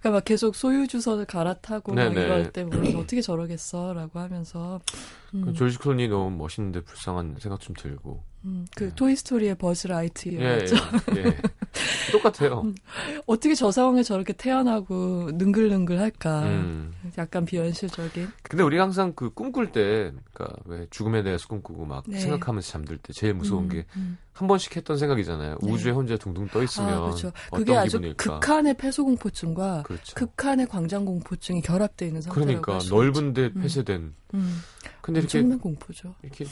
그러니까 0.00 0.10
막 0.10 0.24
계속 0.24 0.54
소유 0.56 0.86
주선을 0.86 1.26
갈아타고 1.26 1.92
막 1.92 2.12
이럴 2.12 2.52
때 2.52 2.64
뭐, 2.64 2.80
어떻게 3.00 3.20
저러겠어라고 3.20 4.18
하면서. 4.18 4.80
음. 5.34 5.52
조지 5.54 5.78
클론이 5.78 6.08
너무 6.08 6.30
멋있는데 6.36 6.80
불쌍한 6.80 7.36
생각 7.38 7.60
좀 7.60 7.74
들고. 7.76 8.24
음, 8.46 8.64
그 8.76 8.84
네. 8.84 8.94
토이 8.94 9.16
스토리의 9.16 9.56
버즈 9.56 9.88
라이트였죠. 9.88 10.76
예, 11.16 11.20
예. 11.20 11.36
똑같아요. 12.12 12.60
음, 12.60 12.74
어떻게 13.26 13.54
저 13.54 13.72
상황에 13.72 14.04
저렇게 14.04 14.32
태어나고 14.32 15.32
능글능글 15.34 15.98
할까? 15.98 16.44
음. 16.44 16.94
약간 17.18 17.44
비현실적인. 17.44 18.28
근데 18.42 18.62
우리가 18.62 18.84
항상 18.84 19.12
그 19.14 19.30
꿈꿀 19.30 19.72
때, 19.72 20.12
그러니까 20.32 20.56
왜 20.64 20.86
죽음에 20.90 21.24
대해서 21.24 21.48
꿈꾸고 21.48 21.84
막 21.84 22.04
네. 22.06 22.20
생각하면서 22.20 22.70
잠들 22.70 22.98
때 22.98 23.12
제일 23.12 23.34
무서운 23.34 23.64
음, 23.64 23.68
게한 23.68 23.84
음. 23.96 24.46
번씩 24.46 24.76
했던 24.76 24.96
생각이잖아요. 24.96 25.58
네. 25.60 25.72
우주에 25.72 25.90
혼자 25.90 26.16
둥둥 26.16 26.46
떠 26.48 26.62
있으면 26.62 26.94
아, 26.94 27.00
그렇죠. 27.00 27.32
그게 27.52 27.74
아주 27.76 27.98
기분일까? 27.98 28.38
극한의 28.38 28.74
폐소공포증과 28.74 29.82
그렇죠. 29.82 30.14
극한의 30.14 30.68
광장공포증이 30.68 31.62
결합되어 31.62 32.06
있는 32.06 32.22
상태라고 32.22 32.62
그러니까 32.62 32.94
넓은데 32.94 33.50
음. 33.56 33.62
폐쇄된. 33.62 34.14
근데 35.00 35.20
이렇게 35.20 35.42
공포죠. 35.42 36.14
이렇게 36.22 36.46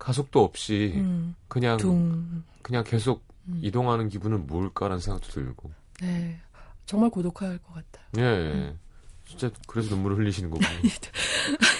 가속도 0.00 0.42
없이 0.42 0.94
음. 0.96 1.36
그냥 1.46 1.76
둥. 1.76 2.42
그냥 2.62 2.82
계속 2.82 3.22
음. 3.46 3.60
이동하는 3.62 4.08
기분은 4.08 4.46
뭘까라는 4.48 4.98
생각도 5.00 5.28
들고. 5.28 5.70
네, 6.00 6.40
정말 6.86 7.10
고독할 7.10 7.58
것 7.58 7.74
같아요. 7.74 8.06
예, 8.18 8.52
음. 8.52 8.78
진짜 9.26 9.48
그래서 9.68 9.94
눈물을 9.94 10.16
흘리시는 10.18 10.50
거군요. 10.50 10.68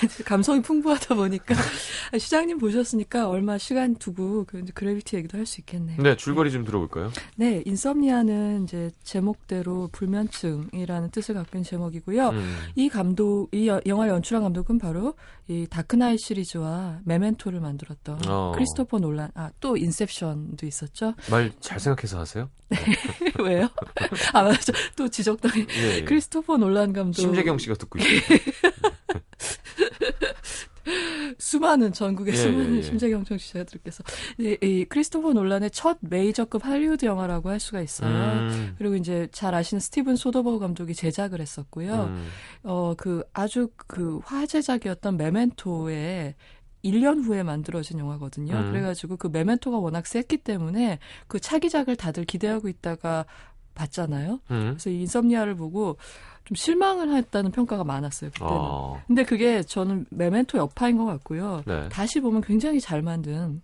감성이 0.24 0.62
풍부하다 0.62 1.14
보니까 1.14 1.54
시장님 2.16 2.58
보셨으니까 2.58 3.28
얼마 3.28 3.58
시간 3.58 3.94
두고 3.96 4.44
그 4.44 4.64
그래비티 4.72 5.16
얘기도 5.16 5.36
할 5.38 5.46
수 5.46 5.60
있겠네요. 5.60 6.00
네, 6.00 6.16
줄거리 6.16 6.52
좀 6.52 6.64
들어볼까요? 6.64 7.10
네, 7.36 7.62
인썸니아는 7.66 8.64
이제 8.64 8.90
제목대로 9.02 9.88
불면증이라는 9.92 11.10
뜻을 11.10 11.34
갖고 11.34 11.58
있는 11.58 11.64
제목이고요. 11.64 12.28
음. 12.28 12.56
이 12.76 12.88
감독, 12.88 13.48
이 13.52 13.66
영화 13.86 14.08
연출한 14.08 14.42
감독은 14.42 14.78
바로 14.78 15.14
이 15.50 15.66
다크나잇 15.68 16.20
시리즈와 16.20 17.00
메멘토를 17.04 17.58
만들었던 17.58 18.20
어. 18.28 18.52
크리스토퍼 18.54 19.00
놀란, 19.00 19.32
아, 19.34 19.50
또 19.58 19.76
인셉션도 19.76 20.64
있었죠. 20.64 21.14
말 21.28 21.50
잘 21.58 21.80
생각해서 21.80 22.20
하세요? 22.20 22.48
네. 22.68 22.76
왜요? 23.42 23.68
아, 24.32 24.42
맞아. 24.44 24.72
또 24.94 25.08
지적당해. 25.08 25.66
예, 25.76 25.96
예. 25.96 26.04
크리스토퍼 26.04 26.56
놀란 26.56 26.92
감독. 26.92 27.20
심재경 27.20 27.58
씨가 27.58 27.74
듣고 27.74 27.98
있어요. 28.00 28.38
수많은 31.38 31.92
전국의 31.92 32.34
예, 32.34 32.36
수많은 32.36 32.74
예, 32.74 32.78
예. 32.78 32.82
심재경 32.82 33.24
청취자들께서 33.24 34.02
이, 34.38 34.56
이 34.60 34.84
크리스토퍼 34.86 35.32
놀란의 35.32 35.70
첫 35.70 35.98
메이저급 36.00 36.64
할리우드 36.64 37.04
영화라고 37.04 37.50
할 37.50 37.60
수가 37.60 37.80
있어요. 37.80 38.10
음. 38.10 38.74
그리고 38.78 38.96
이제 38.96 39.28
잘 39.32 39.54
아시는 39.54 39.80
스티븐 39.80 40.16
소더버그 40.16 40.58
감독이 40.58 40.94
제작을 40.94 41.40
했었고요. 41.40 42.04
음. 42.04 42.28
어그 42.62 43.24
아주 43.32 43.68
그 43.86 44.20
화제작이었던 44.24 45.16
메멘토의 45.16 46.34
1년 46.84 47.24
후에 47.24 47.42
만들어진 47.42 47.98
영화거든요. 47.98 48.54
음. 48.54 48.70
그래가지고 48.70 49.16
그 49.18 49.26
메멘토가 49.26 49.78
워낙 49.78 50.06
셌기 50.06 50.38
때문에 50.38 50.98
그 51.26 51.38
차기작을 51.38 51.96
다들 51.96 52.24
기대하고 52.24 52.68
있다가 52.68 53.26
봤잖아요. 53.74 54.40
음. 54.50 54.66
그래서 54.70 54.90
이 54.90 55.00
인썸니아를 55.00 55.54
보고 55.56 55.96
좀 56.50 56.54
실망을 56.56 57.14
했다는 57.14 57.52
평가가 57.52 57.84
많았어요. 57.84 58.30
그때는. 58.30 58.52
어. 58.52 59.00
근데 59.06 59.24
그게 59.24 59.62
저는 59.62 60.06
메멘토 60.10 60.58
여파인 60.58 60.96
것 60.96 61.04
같고요. 61.04 61.62
네. 61.64 61.88
다시 61.88 62.20
보면 62.20 62.42
굉장히 62.42 62.80
잘 62.80 63.02
만든 63.02 63.62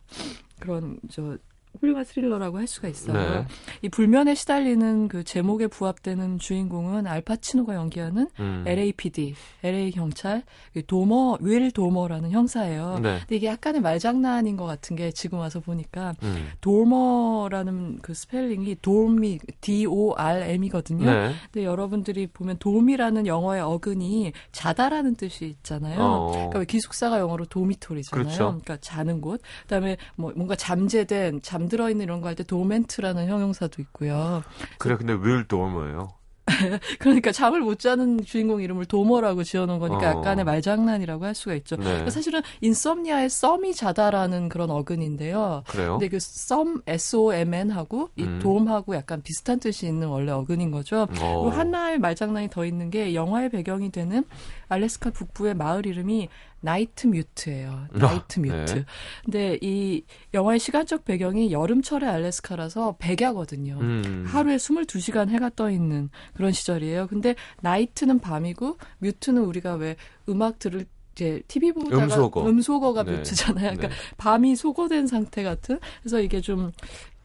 그런 0.60 0.98
저 1.10 1.36
훌륭한 1.80 2.04
스릴러라고 2.04 2.58
할 2.58 2.66
수가 2.66 2.88
있어요. 2.88 3.16
네. 3.16 3.46
이 3.82 3.88
불면에 3.88 4.34
시달리는 4.34 5.08
그 5.08 5.24
제목에 5.24 5.66
부합되는 5.66 6.38
주인공은 6.38 7.06
알파치노가 7.06 7.74
연기하는 7.74 8.28
음. 8.40 8.64
LAPD, 8.66 9.34
LA 9.62 9.90
경찰 9.90 10.42
도머 10.86 11.38
윌 11.40 11.70
도머라는 11.70 12.30
형사예요. 12.30 13.00
네. 13.02 13.18
근데 13.20 13.36
이게 13.36 13.46
약간의 13.46 13.80
말장난인 13.80 14.56
것 14.56 14.64
같은 14.64 14.96
게 14.96 15.10
지금 15.10 15.38
와서 15.38 15.60
보니까 15.60 16.14
음. 16.22 16.48
도머라는 16.60 17.98
그 18.02 18.14
스펠링이 18.14 18.76
dorm이 18.82 19.40
D 19.60 19.86
O 19.86 20.14
R 20.16 20.42
M이거든요. 20.42 21.04
네. 21.04 21.32
근데 21.52 21.64
여러분들이 21.64 22.26
보면 22.28 22.58
dorm이라는 22.58 23.26
영어의 23.26 23.62
어근이 23.62 24.32
자다라는 24.52 25.16
뜻이 25.16 25.46
있잖아요. 25.46 26.00
어. 26.00 26.30
그러니까 26.30 26.64
기숙사가 26.64 27.18
영어로 27.18 27.46
dormitory잖아요. 27.46 28.24
그렇죠. 28.24 28.44
그러니까 28.46 28.76
자는 28.80 29.20
곳. 29.20 29.40
그다음에 29.62 29.96
뭐 30.16 30.32
뭔가 30.34 30.54
잠재된 30.54 31.42
잠 31.42 31.65
잠들어 31.66 31.90
있는 31.90 32.04
이런 32.04 32.20
거 32.20 32.28
할 32.28 32.36
때 32.36 32.44
dormant라는 32.44 33.28
형용사도 33.28 33.80
있고요. 33.82 34.42
그래 34.78 34.96
근데 34.96 35.14
왜 35.14 35.44
도머예요? 35.46 36.12
그러니까 37.00 37.32
잠을 37.32 37.60
못 37.60 37.80
자는 37.80 38.22
주인공 38.24 38.60
이름을 38.62 38.84
도머라고 38.84 39.42
지어놓은 39.42 39.80
거니까 39.80 39.98
어. 40.12 40.18
약간의 40.18 40.44
말장난이라고 40.44 41.24
할 41.24 41.34
수가 41.34 41.54
있죠. 41.56 41.74
네. 41.76 41.82
그러니까 41.84 42.10
사실은 42.10 42.40
인썸니아의 42.60 43.30
썸이 43.30 43.74
자다라는 43.74 44.48
그런 44.48 44.70
어근인데요. 44.70 45.64
그래요? 45.66 45.92
근데 45.98 46.08
그 46.08 46.18
썸, 46.20 46.82
S-O-M-N하고 46.86 48.10
이 48.16 48.22
음. 48.22 48.38
돔하고 48.40 48.94
약간 48.94 49.22
비슷한 49.22 49.58
뜻이 49.58 49.86
있는 49.88 50.06
원래 50.08 50.30
어근인 50.30 50.70
거죠. 50.70 51.02
어. 51.02 51.06
그리고 51.08 51.50
하나의 51.50 51.98
말장난이 51.98 52.50
더 52.50 52.64
있는 52.64 52.90
게 52.90 53.14
영화의 53.14 53.48
배경이 53.50 53.90
되는 53.90 54.22
알래스카 54.68 55.10
북부의 55.10 55.54
마을 55.54 55.84
이름이 55.86 56.28
나이트 56.60 57.06
뮤트예요. 57.06 57.86
나이트 57.92 58.40
뮤트. 58.40 58.74
네. 58.74 58.84
근데 59.24 59.58
이 59.60 60.02
영화의 60.34 60.58
시간적 60.58 61.04
배경이 61.04 61.52
여름철의 61.52 62.08
알래스카라서 62.08 62.96
백야거든요. 62.98 63.78
음. 63.80 64.24
하루에 64.26 64.56
22시간 64.56 65.28
해가 65.28 65.50
떠 65.54 65.70
있는 65.70 66.10
그런 66.34 66.52
시절이에요. 66.52 67.06
근데 67.06 67.34
나이트는 67.60 68.18
밤이고 68.20 68.78
뮤트는 68.98 69.42
우리가 69.44 69.74
왜 69.74 69.96
음악 70.28 70.58
들을 70.58 70.86
이제 71.12 71.40
TV 71.48 71.72
보다가 71.72 72.04
음소거. 72.04 72.46
음소거가 72.46 73.04
네. 73.04 73.12
뮤트잖아요. 73.12 73.72
그러니까 73.74 73.88
네. 73.88 73.94
밤이 74.18 74.56
소거된 74.56 75.06
상태 75.06 75.42
같은. 75.42 75.78
그래서 76.02 76.20
이게 76.20 76.40
좀 76.40 76.72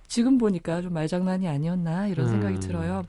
지금 0.07 0.37
보니까 0.37 0.81
좀 0.81 0.93
말장난이 0.93 1.47
아니었나 1.47 2.07
이런 2.07 2.29
생각이 2.29 2.55
음. 2.55 2.59
들어요. 2.59 3.03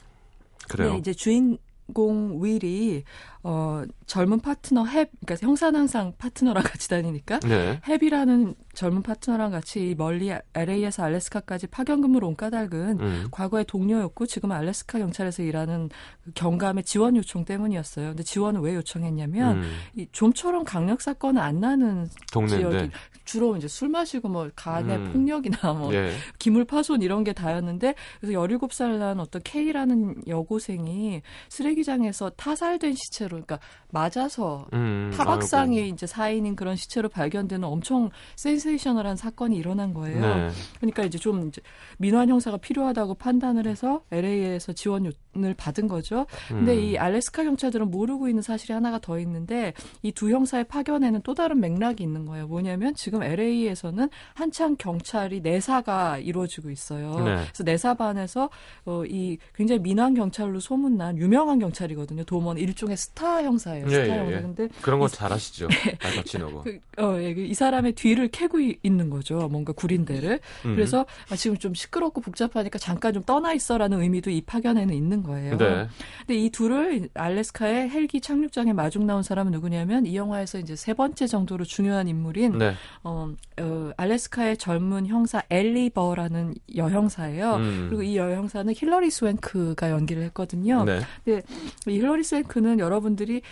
그래요. 0.68 0.96
이제 0.98 1.12
주인 1.12 1.58
공 1.92 2.42
윌이 2.42 3.02
어 3.44 3.82
젊은 4.06 4.40
파트너 4.40 4.84
헵 4.84 5.10
그러니까 5.24 5.46
형사는 5.46 5.78
항상 5.78 6.12
파트너랑 6.16 6.62
같이 6.62 6.88
다니니까 6.88 7.40
네. 7.40 7.80
헵이라는 7.88 8.54
젊은 8.72 9.02
파트너랑 9.02 9.50
같이 9.50 9.94
멀리 9.98 10.32
LA에서 10.54 11.02
알래스카까지 11.02 11.66
파견 11.66 12.00
근무로 12.00 12.28
온 12.28 12.36
까닭은 12.36 13.00
음. 13.00 13.28
과거에 13.32 13.64
동료였고 13.64 14.26
지금 14.26 14.52
알래스카 14.52 14.98
경찰에서 14.98 15.42
일하는 15.42 15.90
그 16.24 16.30
경감의 16.34 16.84
지원 16.84 17.16
요청 17.16 17.44
때문이었어요. 17.44 18.08
근데 18.08 18.22
지원을 18.22 18.60
왜 18.60 18.76
요청했냐면 18.76 19.58
음. 19.58 19.70
이 19.96 20.06
좀처럼 20.12 20.64
강력 20.64 21.00
사건은 21.00 21.42
안 21.42 21.60
나는 21.60 22.08
동네인데. 22.32 22.70
지역이 22.70 22.90
주로 23.24 23.56
이제 23.56 23.68
술 23.68 23.88
마시고 23.88 24.28
뭐 24.28 24.50
간의 24.54 24.96
음. 24.96 25.12
폭력이나 25.12 25.72
뭐 25.72 25.92
예. 25.94 26.12
기물 26.38 26.64
파손 26.64 27.02
이런 27.02 27.24
게 27.24 27.32
다였는데 27.32 27.94
그래서 28.20 28.38
17살 28.38 28.98
난 28.98 29.20
어떤 29.20 29.42
K라는 29.42 30.22
여고생이 30.26 31.22
쓰레기장에서 31.48 32.30
타살된 32.30 32.94
시체로 32.94 33.31
그러니까 33.36 33.58
맞아서 33.90 34.66
음, 34.72 35.10
타박상에 35.14 35.80
아이고. 35.82 35.94
이제 35.94 36.06
사인인 36.06 36.56
그런 36.56 36.76
시체로 36.76 37.08
발견되는 37.08 37.66
엄청 37.66 38.10
센세이셔널한 38.36 39.16
사건이 39.16 39.56
일어난 39.56 39.92
거예요. 39.92 40.20
네. 40.20 40.48
그러니까 40.78 41.02
이제 41.04 41.18
좀 41.18 41.48
이제 41.48 41.60
민환 41.98 42.28
형사가 42.28 42.56
필요하다고 42.56 43.14
판단을 43.14 43.66
해서 43.66 44.02
LA에서 44.10 44.72
지원을 44.72 45.12
받은 45.56 45.88
거죠. 45.88 46.26
근데 46.48 46.74
음. 46.74 46.78
이 46.80 46.98
알래스카 46.98 47.44
경찰들은 47.44 47.90
모르고 47.90 48.28
있는 48.28 48.42
사실이 48.42 48.72
하나가 48.72 48.98
더 48.98 49.18
있는데 49.18 49.74
이 50.02 50.12
두 50.22 50.30
형사의 50.30 50.64
파견에는 50.64 51.22
또 51.24 51.34
다른 51.34 51.58
맥락이 51.58 52.00
있는 52.02 52.26
거예요. 52.26 52.46
뭐냐면 52.46 52.94
지금 52.94 53.24
LA에서는 53.24 54.08
한창 54.34 54.76
경찰이 54.76 55.40
내사가 55.40 56.18
이루어지고 56.18 56.70
있어요. 56.70 57.16
네. 57.24 57.34
그래서 57.42 57.64
내사반에서 57.64 58.48
어, 58.84 59.02
이 59.06 59.38
굉장히 59.54 59.80
민환 59.80 60.14
경찰로 60.14 60.60
소문난 60.60 61.18
유명한 61.18 61.58
경찰이거든요. 61.58 62.22
도먼 62.24 62.58
일종의 62.58 62.96
스타 62.96 63.21
형사예요. 63.42 63.86
거예요. 63.86 64.00
예, 64.00 64.04
스타 64.04 64.18
영화. 64.18 64.32
예, 64.32 64.36
예. 64.36 64.40
근데 64.42 64.68
그런 64.80 65.00
거 65.00 65.08
잘하시죠. 65.08 65.68
알파치노가. 66.02 66.62
그, 66.62 66.80
어, 66.98 67.16
예, 67.20 67.34
그이 67.34 67.54
사람의 67.54 67.92
뒤를 67.92 68.28
캐고 68.28 68.58
있는 68.60 69.10
거죠. 69.10 69.48
뭔가 69.48 69.72
구린대를. 69.72 70.40
음. 70.66 70.74
그래서 70.74 71.06
아, 71.30 71.36
지금 71.36 71.56
좀 71.56 71.74
시끄럽고 71.74 72.20
복잡하니까 72.20 72.78
잠깐 72.78 73.12
좀 73.12 73.22
떠나 73.22 73.52
있어라는 73.52 74.02
의미도 74.02 74.30
이 74.30 74.40
파견에는 74.42 74.94
있는 74.94 75.22
거예요. 75.22 75.56
네. 75.56 75.88
근데 76.18 76.34
이 76.36 76.50
둘을 76.50 77.08
알래스카의 77.14 77.90
헬기 77.90 78.20
착륙장에 78.20 78.72
마중 78.72 79.06
나온 79.06 79.22
사람은 79.22 79.52
누구냐면 79.52 80.06
이 80.06 80.16
영화에서 80.16 80.58
이제 80.58 80.76
세 80.76 80.94
번째 80.94 81.26
정도로 81.26 81.64
중요한 81.64 82.08
인물인 82.08 82.58
네. 82.58 82.74
어, 83.04 83.32
어, 83.60 83.90
알래스카의 83.96 84.56
젊은 84.56 85.06
형사 85.06 85.42
엘리 85.50 85.82
버라는 85.82 86.54
여형사예요. 86.76 87.54
음. 87.56 87.86
그리고 87.88 88.02
이 88.02 88.16
여형사는 88.16 88.72
힐러리 88.76 89.10
스웽크가 89.10 89.90
연기를 89.90 90.22
했거든요. 90.24 90.84
네. 90.84 91.00
근데 91.24 91.42
이 91.86 91.98
힐러리 91.98 92.24
스웽크는 92.24 92.78
여러분들이 92.78 93.42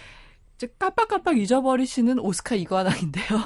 깜빡깜빡 0.79 1.39
잊어버리시는 1.39 2.19
오스카 2.19 2.55
이관왕인데요. 2.57 3.39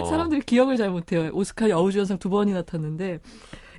어. 0.00 0.04
사람들이 0.08 0.40
기억을 0.42 0.76
잘 0.76 0.90
못해요. 0.90 1.30
오스카 1.32 1.68
여우주연상 1.68 2.18
두 2.18 2.30
번이나 2.30 2.62
탔는데 2.62 3.20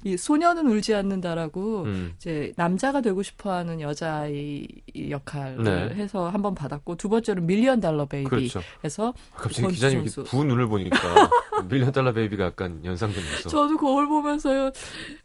이 0.08 0.17
소녀는 0.17 0.67
울지 0.67 0.93
않는다라고 0.96 1.84
음. 1.84 2.13
이제 2.15 2.54
남자가 2.56 3.02
되고 3.02 3.22
싶어하는 3.24 3.82
여자의 3.82 4.65
역할을 5.10 5.63
네. 5.63 5.96
해서 5.96 6.30
한 6.30 6.41
번 6.41 6.54
받았고 6.56 6.96
두 6.98 7.10
번째로 7.10 7.41
밀리언 7.41 7.80
달러 7.82 8.06
베이비에서 8.06 8.60
그렇죠. 8.80 9.13
갑자기 9.36 9.67
기자님 9.74 10.06
부은 10.26 10.48
눈을 10.48 10.67
보니까 10.67 10.98
밀리언 11.67 11.91
달러 11.91 12.13
베이비가 12.13 12.46
약간 12.46 12.80
연상되면서 12.86 13.50
저도 13.50 13.76
거울 13.78 14.08
보면서요 14.08 14.72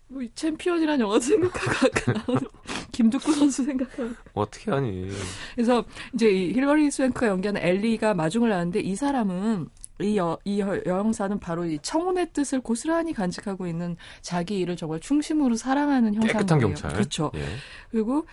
뭐 0.09 0.23
챔피언이라는 0.35 1.01
영화도 1.01 1.21
생각하고 1.21 2.39
김득구 2.93 3.33
선수 3.33 3.65
생각하고 3.65 4.11
어떻게 4.35 4.71
하니 4.71 5.09
그래서 5.55 5.85
이제 6.15 6.31
이 6.31 6.53
힐러리 6.53 6.91
스웽크가 6.91 7.29
연기하는 7.29 7.63
엘리가 7.63 8.15
마중을 8.15 8.53
하는데 8.53 8.81
이 8.81 8.97
사람은 8.97 9.69
이, 10.01 10.17
여, 10.17 10.39
이 10.45 10.61
여, 10.61 10.81
여형사는 10.87 11.39
바로 11.39 11.65
이 11.65 11.79
청운의 11.81 12.29
뜻을 12.33 12.61
고스란히 12.61 13.13
간직하고 13.13 13.67
있는 13.67 13.97
자기 14.21 14.59
일을 14.61 14.77
정말 14.77 15.01
충심으로 15.01 15.57
사랑하는 15.57 16.15
형사인 16.15 16.33
깨끗한 16.33 16.59
경찰. 16.61 16.93
그렇죠. 16.93 17.31
예. 17.35 17.45
그리고 17.91 18.25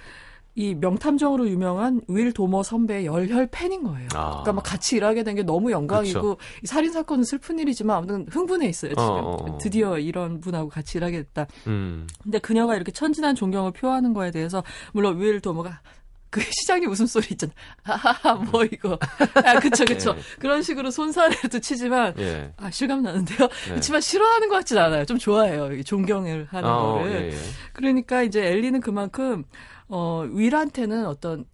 이 0.56 0.74
명탐정으로 0.76 1.48
유명한 1.48 2.02
윌 2.10 2.34
도머 2.34 2.64
선배의 2.64 3.06
열혈 3.06 3.48
팬인 3.52 3.84
거예요. 3.84 4.08
아. 4.14 4.30
그러니까 4.32 4.54
막 4.54 4.62
같이 4.64 4.98
일하게 4.98 5.24
된 5.24 5.36
게 5.36 5.44
너무 5.44 5.72
영광이고 5.72 6.22
그렇죠. 6.22 6.38
이 6.64 6.68
살인 6.68 6.92
사건은 6.92 7.24
슬픈 7.24 7.60
일이지만 7.60 7.98
아무튼 7.98 8.26
흥분해 8.30 8.68
있어요. 8.68 8.90
지금 8.92 9.04
어, 9.04 9.16
어, 9.20 9.52
어. 9.54 9.58
드디어 9.60 9.98
이런 10.00 10.42
분하고 10.42 10.68
같이 10.70 10.98
일하게 10.98 11.20
됐다. 11.24 11.46
음. 11.68 12.08
근데 12.24 12.40
그녀가 12.40 12.76
이렇게 12.76 12.92
천진한 12.92 13.36
존경을 13.36 13.72
표하는 13.72 14.14
거에 14.14 14.32
대해서 14.32 14.64
물론 14.92 15.22
윌 15.22 15.40
도머가 15.40 15.82
그 16.30 16.42
시장님 16.42 16.90
웃음소리 16.90 17.28
있잖아. 17.32 17.52
하하하, 17.84 18.36
뭐 18.36 18.64
이거. 18.64 18.98
아, 19.44 19.60
그쵸, 19.60 19.84
그쵸. 19.86 20.14
예. 20.16 20.22
그런 20.40 20.62
식으로 20.62 20.92
손사래도 20.92 21.60
치지만, 21.60 22.14
예. 22.20 22.54
아, 22.58 22.70
실감 22.70 23.02
나는데요? 23.02 23.40
네. 23.40 23.70
그렇지만 23.70 24.02
싫어하는 24.02 24.48
것 24.48 24.56
같진 24.56 24.78
않아요. 24.78 25.06
좀 25.06 25.18
좋아해요. 25.18 25.82
존경을 25.84 26.48
하는 26.50 26.70
아, 26.70 26.78
거를. 26.78 27.12
예, 27.12 27.36
예. 27.36 27.38
그러니까 27.74 28.22
이제 28.22 28.46
엘리는 28.46 28.80
그만큼, 28.82 29.44
어, 29.88 30.24
윌한테는 30.32 31.08
어떤 31.08 31.46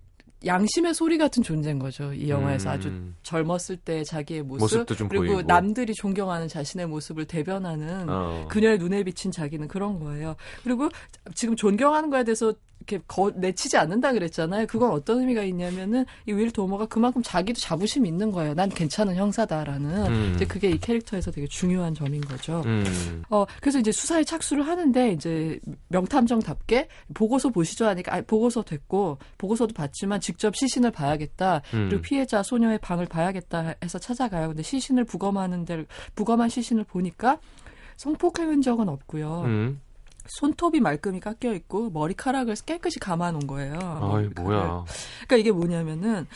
양심의 0.45 0.93
소리 0.93 1.17
같은 1.17 1.41
존재인 1.41 1.79
거죠. 1.79 2.13
이 2.13 2.29
영화에서 2.29 2.69
음. 2.69 2.73
아주 2.73 3.13
젊었을 3.23 3.77
때 3.77 4.03
자기의 4.03 4.43
모습 4.43 4.85
그리고 4.85 5.07
보이고. 5.25 5.41
남들이 5.41 5.93
존경하는 5.95 6.47
자신의 6.47 6.87
모습을 6.87 7.25
대변하는 7.25 8.07
어. 8.09 8.45
그녀의 8.49 8.77
눈에 8.77 9.03
비친 9.03 9.31
자기는 9.31 9.67
그런 9.67 9.99
거예요. 9.99 10.35
그리고 10.63 10.89
지금 11.33 11.55
존경하는 11.55 12.11
거에 12.11 12.23
대해서 12.23 12.53
이렇게 12.79 13.03
거, 13.07 13.31
내치지 13.35 13.77
않는다 13.77 14.13
그랬잖아요. 14.13 14.67
그건 14.67 14.91
어떤 14.91 15.19
의미가 15.21 15.43
있냐면은 15.43 16.05
이 16.27 16.35
윌 16.35 16.51
도머가 16.51 16.85
그만큼 16.87 17.23
자기도 17.23 17.59
자부심이 17.59 18.07
있는 18.09 18.31
거예요. 18.31 18.53
난 18.53 18.69
괜찮은 18.69 19.15
형사다라는 19.15 20.05
음. 20.07 20.31
이제 20.35 20.45
그게 20.45 20.69
이 20.69 20.77
캐릭터에서 20.77 21.31
되게 21.31 21.47
중요한 21.47 21.93
점인 21.93 22.21
거죠. 22.21 22.61
음. 22.65 23.23
어 23.29 23.45
그래서 23.61 23.79
이제 23.79 23.91
수사에 23.91 24.23
착수를 24.23 24.67
하는데 24.67 25.11
이제 25.13 25.59
명탐정답게 25.87 26.89
보고서 27.13 27.49
보시죠 27.49 27.85
하니까 27.87 28.15
아, 28.15 28.21
보고서 28.21 28.63
됐고 28.63 29.17
보고서도 29.37 29.73
봤지만 29.73 30.19
직접 30.19 30.55
시신을 30.55 30.91
봐야겠다. 30.91 31.61
음. 31.73 31.87
그리고 31.89 32.01
피해자 32.01 32.43
소녀의 32.43 32.79
방을 32.79 33.05
봐야겠다 33.05 33.75
해서 33.83 33.97
찾아가요. 33.97 34.49
근데 34.49 34.61
시신을 34.61 35.05
부검하는 35.05 35.65
데 35.65 35.85
부검한 36.15 36.49
시신을 36.49 36.83
보니까 36.83 37.39
성폭행 37.95 38.49
흔적은 38.49 38.89
없고요. 38.89 39.43
음. 39.45 39.79
손톱이 40.27 40.79
말끔히 40.79 41.19
깎여 41.19 41.53
있고 41.53 41.89
머리카락을 41.91 42.55
깨끗이 42.65 42.99
감아 42.99 43.31
놓은 43.31 43.47
거예요. 43.47 43.77
아이 43.79 44.29
뭐야. 44.35 44.85
그러니까 45.27 45.35
이게 45.37 45.51
뭐냐면은 45.51 46.27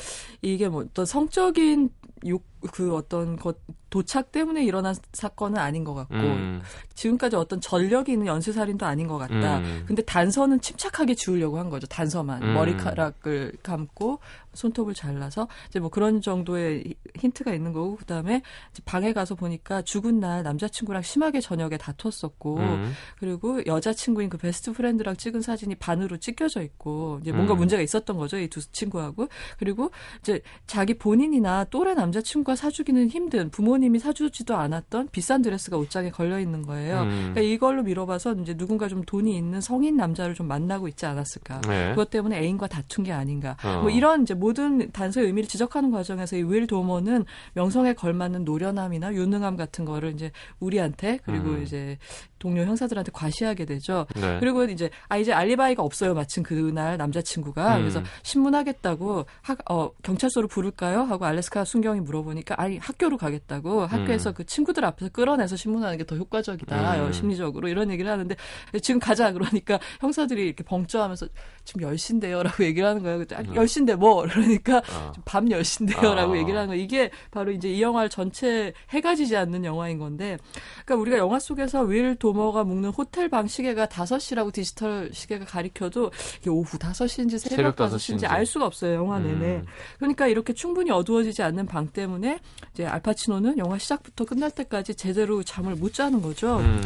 이게 0.42 0.70
뭐 0.70 0.84
어떤 0.84 1.06
성적인 1.06 1.90
욕 2.28 2.49
그 2.74 2.94
어떤 2.96 3.38
것 3.38 3.58
도착 3.90 4.32
때문에 4.32 4.64
일어난 4.64 4.94
사건은 5.14 5.58
아닌 5.58 5.84
것 5.84 5.96
같고 5.96 6.16
음. 6.16 6.62
지금까지 6.94 7.36
어떤 7.36 7.60
전력이 7.60 8.12
있는 8.12 8.28
연쇄살인도 8.28 8.86
아닌 8.86 9.08
것 9.08 9.18
같다. 9.18 9.60
음. 9.60 9.84
근데 9.88 10.04
단서는 10.04 10.62
침착하게 10.62 11.16
지우려고 11.16 11.58
한 11.58 11.70
거죠. 11.72 11.88
단서만 11.88 12.44
음. 12.44 12.54
머리카락을 12.54 13.54
감고 13.64 14.20
손톱을 14.54 14.94
잘라서 14.94 15.48
이제 15.70 15.80
뭐 15.80 15.90
그런 15.90 16.22
정도의 16.22 16.84
힌트가 17.16 17.54
있는 17.54 17.74
거고 17.74 17.96
그다음에 17.96 18.44
방에 18.86 19.14
가서 19.14 19.34
보니까 19.34 19.82
죽은 19.82 20.20
날 20.20 20.44
남자친구랑 20.44 21.02
심하게 21.02 21.40
저녁에 21.42 21.78
다퉜었고 21.78 22.58
음. 22.58 22.94
그리고 23.18 23.66
여자친구인 23.66 24.30
그 24.30 24.38
best 24.38 24.72
friend랑 24.72 25.16
찍은 25.16 25.42
사진이 25.42 25.76
반으로 25.76 26.18
찢겨져 26.18 26.62
있고 26.62 27.20
이제 27.22 27.32
뭔가 27.32 27.54
음. 27.54 27.60
문제가 27.60 27.82
있었던 27.82 28.18
거죠. 28.18 28.38
이 28.38 28.50
두 28.50 28.60
친구하고 28.72 29.28
그리고 29.58 29.92
이제 30.20 30.42
자기 30.66 30.96
본인이나 30.96 31.66
또래 31.66 31.94
남자친구가 31.94 32.56
사주기는 32.56 33.10
힘든 33.10 33.50
부모님이 33.50 34.00
사주지도 34.00 34.56
않았던 34.56 35.10
비싼 35.12 35.42
드레스가 35.42 35.78
옷장에 35.78 36.10
걸려 36.10 36.40
있는 36.40 36.64
거예요. 36.64 37.04
음. 37.04 37.10
그러니까 37.34 37.42
이걸로 37.42 37.84
미뤄봐서 37.84 38.34
이제 38.34 38.58
누군가 38.58 38.88
좀 38.88 39.04
돈이 39.04 39.38
있는 39.38 39.62
성인 39.62 39.96
남자를 39.96 40.34
좀 40.34 40.48
만나고 40.48 40.88
있지 40.88 41.06
않았을까. 41.06 41.62
네. 41.62 41.92
그것 41.92 42.10
때문에 42.10 42.40
애인과 42.40 42.68
다툰 42.68 43.04
게 43.04 43.12
아닌가. 43.12 43.56
어. 43.64 43.82
뭐 43.82 43.90
이런 43.92 44.24
이제 44.24 44.34
모든 44.34 44.92
단서의 44.92 45.28
의미를 45.28 45.48
지적하는 45.48 45.92
과정에서 45.92 46.36
이 46.36 46.50
윌 46.50 46.66
도머는 46.66 47.26
명성에 47.54 47.94
걸맞는 47.94 48.44
노련함이나 48.44 49.14
유능함 49.14 49.56
같은 49.56 49.86
거를 49.86 50.14
이제 50.14 50.32
우리한테 50.60 51.20
그리고 51.24 51.50
음. 51.52 51.62
이제 51.62 52.00
동료 52.40 52.64
형사들한테 52.64 53.12
과시하게 53.14 53.66
되죠. 53.66 54.08
네. 54.16 54.38
그리고 54.40 54.64
이제 54.64 54.90
아 55.10 55.18
이제 55.18 55.32
알리바이가 55.32 55.84
없어요. 55.84 56.16
마침 56.16 56.42
그날 56.42 56.98
남자친구가 56.98 57.76
음. 57.76 57.82
그래서 57.82 58.02
신문하겠다고 58.24 59.26
학, 59.42 59.60
어, 59.70 59.92
경찰서로 60.02 60.48
부를까요? 60.48 61.02
하고 61.02 61.26
알래스카 61.26 61.66
순경이 61.66 62.00
물어보니 62.00 62.39
까 62.44 62.56
아니 62.58 62.78
학교로 62.78 63.18
가겠다고 63.18 63.86
학교에서 63.86 64.32
음. 64.32 64.34
그 64.36 64.46
친구들 64.46 64.84
앞에서 64.86 65.12
끌어내서 65.12 65.56
신문하는 65.56 65.98
게 65.98 66.04
더 66.10 66.16
효과적이다. 66.16 67.06
음. 67.06 67.14
심리적으로 67.14 67.68
이런 67.68 67.92
얘기를 67.92 68.10
하는데 68.12 68.36
지금 68.82 69.00
가자 69.00 69.32
그러니까 69.32 69.80
형사들이 70.00 70.44
이렇게 70.44 70.64
벙쪄하면서 70.64 71.28
지금 71.66 71.82
10시인데요라고 71.88 72.64
얘기를 72.64 72.88
하는 72.88 73.04
거예요. 73.04 73.22
아, 73.36 73.44
10시인데 73.44 73.94
음. 73.94 74.00
뭐 74.00 74.24
그러니까 74.24 74.78
어. 74.78 75.12
밤 75.26 75.46
10시인데요라고 75.46 76.32
아. 76.34 76.38
얘기를 76.38 76.56
하는 76.58 76.70
거. 76.70 76.76
이게 76.76 77.12
바로 77.32 77.52
이제 77.52 77.70
이 77.72 77.82
영화를 77.82 78.10
전체 78.10 78.74
해가 78.90 79.14
지지 79.16 79.38
않는 79.38 79.66
영화인 79.66 80.00
건데 80.00 80.38
그러니까 80.86 80.96
우리가 80.96 81.18
영화 81.20 81.38
속에서 81.38 81.84
윌 81.84 82.16
도머가 82.16 82.64
묵는 82.64 82.90
호텔 82.90 83.30
방 83.30 83.46
시계가 83.48 83.86
5시라고 83.88 84.52
디지털 84.52 85.10
시계가 85.14 85.46
가리켜도 85.46 86.12
이게 86.40 86.50
오후 86.50 86.78
5시인지 86.78 87.38
새벽, 87.38 87.56
새벽 87.56 87.76
5시인지 87.76 88.26
알 88.30 88.46
수가 88.46 88.66
없어요. 88.66 88.96
영화 88.96 89.20
내내. 89.20 89.58
음. 89.58 89.66
그러니까 89.98 90.28
이렇게 90.28 90.54
충분히 90.54 90.90
어두워지지 90.92 91.44
않는 91.44 91.66
방 91.68 91.88
때문에 91.88 92.29
이제 92.74 92.86
알파치노는 92.86 93.58
영화 93.58 93.78
시작부터 93.78 94.26
끝날 94.26 94.52
때까지 94.52 94.96
제대로 94.96 95.44
잠을 95.44 95.76
못 95.76 95.94
자는 95.94 96.22
거죠. 96.22 96.58
음. 96.58 96.82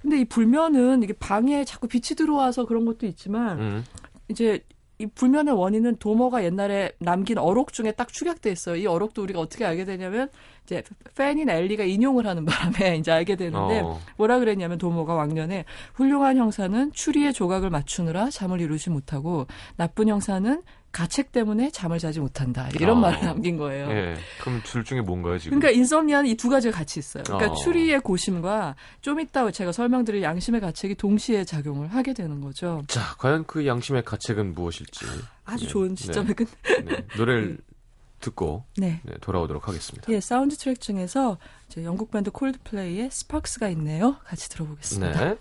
근데 0.00 0.20
이 0.20 0.24
불면은 0.24 1.02
이게 1.02 1.12
방에 1.12 1.64
자꾸 1.64 1.86
빛이 1.86 2.16
들어와서 2.16 2.64
그런 2.64 2.84
것도 2.86 3.06
있지만 3.06 3.60
음. 3.60 3.84
이제 4.28 4.64
이 5.00 5.06
불면의 5.06 5.54
원인은 5.54 5.96
도머가 5.96 6.44
옛날에 6.44 6.92
남긴 6.98 7.38
어록 7.38 7.72
중에 7.72 7.92
딱 7.92 8.12
축약돼 8.12 8.52
있어요. 8.52 8.76
이 8.76 8.86
어록도 8.86 9.22
우리가 9.22 9.40
어떻게 9.40 9.64
알게 9.64 9.86
되냐면 9.86 10.28
이제 10.64 10.82
팬인 11.16 11.48
엘리가 11.48 11.84
인용을 11.84 12.26
하는 12.26 12.44
바람에 12.44 12.96
이제 13.00 13.10
알게 13.10 13.36
되는데 13.36 13.80
어. 13.80 13.98
뭐라 14.18 14.38
그랬냐면 14.38 14.76
도모가 14.76 15.14
왕년에 15.14 15.64
훌륭한 15.94 16.36
형사는 16.36 16.92
추리의 16.92 17.32
조각을 17.32 17.70
맞추느라 17.70 18.28
잠을 18.28 18.60
이루지 18.60 18.90
못하고 18.90 19.46
나쁜 19.76 20.08
형사는 20.08 20.62
가책 20.92 21.30
때문에 21.32 21.70
잠을 21.70 21.98
자지 21.98 22.18
못한다. 22.20 22.68
이런 22.74 22.98
아, 22.98 23.00
말을 23.00 23.20
남긴 23.20 23.56
거예요. 23.56 23.88
예. 23.90 24.16
그럼 24.40 24.60
둘 24.64 24.84
중에 24.84 25.00
뭔가요, 25.00 25.38
지금? 25.38 25.58
그러니까 25.60 25.78
인썸니아는 25.78 26.28
이 26.28 26.34
두 26.34 26.48
가지가 26.48 26.76
같이 26.76 26.98
있어요. 26.98 27.22
그러니까 27.24 27.52
아. 27.52 27.54
추리의 27.54 28.00
고심과 28.00 28.74
좀 29.00 29.20
이따 29.20 29.48
제가 29.50 29.72
설명드릴 29.72 30.22
양심의 30.22 30.60
가책이 30.60 30.94
동시에 30.96 31.44
작용을 31.44 31.88
하게 31.88 32.12
되는 32.14 32.40
거죠. 32.40 32.82
자, 32.88 33.14
과연 33.18 33.44
그 33.46 33.66
양심의 33.66 34.02
가책은 34.04 34.54
무엇일지. 34.54 35.04
아주 35.44 35.64
네. 35.66 35.70
좋은 35.70 35.96
지점에 35.96 36.34
네. 36.34 36.82
네. 36.84 37.06
노래를 37.16 37.58
듣고 38.20 38.64
네. 38.76 39.00
네, 39.04 39.14
돌아오도록 39.20 39.68
하겠습니다. 39.68 40.12
예, 40.12 40.20
사운드 40.20 40.56
트랙 40.56 40.80
중에서 40.80 41.38
영국 41.78 42.10
밴드 42.10 42.30
콜드플레이의 42.30 43.10
Sparks가 43.10 43.68
있네요. 43.70 44.16
같이 44.24 44.48
들어보겠습니다. 44.50 45.36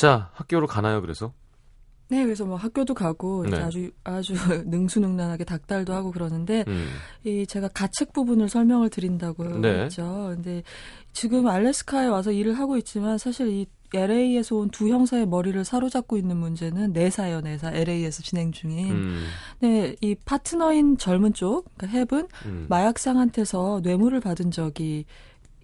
자, 0.00 0.30
학교로 0.32 0.66
가나요, 0.66 1.02
그래서? 1.02 1.34
네, 2.08 2.24
그래서 2.24 2.46
뭐 2.46 2.56
학교도 2.56 2.94
가고 2.94 3.44
네. 3.46 3.56
아주 3.58 3.90
아주 4.02 4.32
능수능란하게 4.66 5.44
닭달도 5.44 5.92
하고 5.92 6.10
그러는데 6.10 6.64
음. 6.68 6.88
이 7.22 7.46
제가 7.46 7.68
가책 7.68 8.14
부분을 8.14 8.48
설명을 8.48 8.88
드린다고 8.88 9.58
네. 9.60 9.82
했죠. 9.82 10.32
근데 10.34 10.62
지금 11.12 11.46
알래스카에 11.46 12.06
와서 12.06 12.32
일을 12.32 12.58
하고 12.58 12.78
있지만 12.78 13.18
사실 13.18 13.48
이 13.48 13.66
LA에서 13.92 14.56
온 14.56 14.70
두 14.70 14.88
형사의 14.88 15.26
머리를 15.26 15.62
사로잡고 15.64 16.16
있는 16.16 16.36
문제는 16.38 16.92
내사예요, 16.92 17.42
내사. 17.42 17.70
LA에서 17.72 18.22
진행 18.22 18.52
중인. 18.52 18.90
음. 18.90 19.24
네, 19.60 19.94
이 20.00 20.14
파트너인 20.24 20.96
젊은 20.96 21.34
쪽, 21.34 21.66
그러니까 21.76 21.98
헵은 22.06 22.28
음. 22.46 22.66
마약상한테서 22.70 23.80
뇌물을 23.82 24.18
받은 24.20 24.50
적이 24.50 25.04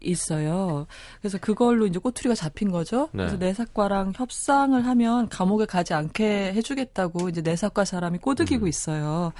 있어요. 0.01 0.87
그래서 1.21 1.39
그걸로 1.39 1.87
이제 1.87 1.99
꼬투리가 1.99 2.35
잡힌 2.35 2.71
거죠. 2.71 3.09
네. 3.13 3.25
그래서 3.25 3.37
내사과랑 3.37 4.13
협상을 4.15 4.87
하면 4.87 5.29
감옥에 5.29 5.67
가지 5.67 5.95
않게 5.95 6.53
해주겠다고 6.55 7.29
이제 7.29 7.41
내사과 7.41 7.85
사람이 7.85 8.19
꼬드기고 8.19 8.65
음. 8.65 8.69
있어요. 8.69 9.33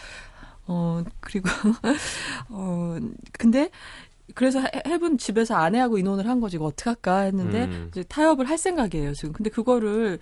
어, 0.69 1.03
그리고, 1.21 1.49
어, 2.51 2.97
근데 3.33 3.71
그래서 4.35 4.61
해분 4.87 5.19
집에서 5.19 5.55
아내하고 5.55 5.99
인원을 5.99 6.29
한 6.29 6.41
거지 6.41 6.57
이거 6.57 6.67
어떡 6.67 6.87
할까 6.89 7.21
했는데 7.21 7.65
음. 7.67 7.89
이제 7.91 8.03
타협을 8.03 8.49
할 8.49 8.59
생각이에요 8.59 9.15
지금 9.15 9.33
근데 9.33 9.51
그거를 9.51 10.19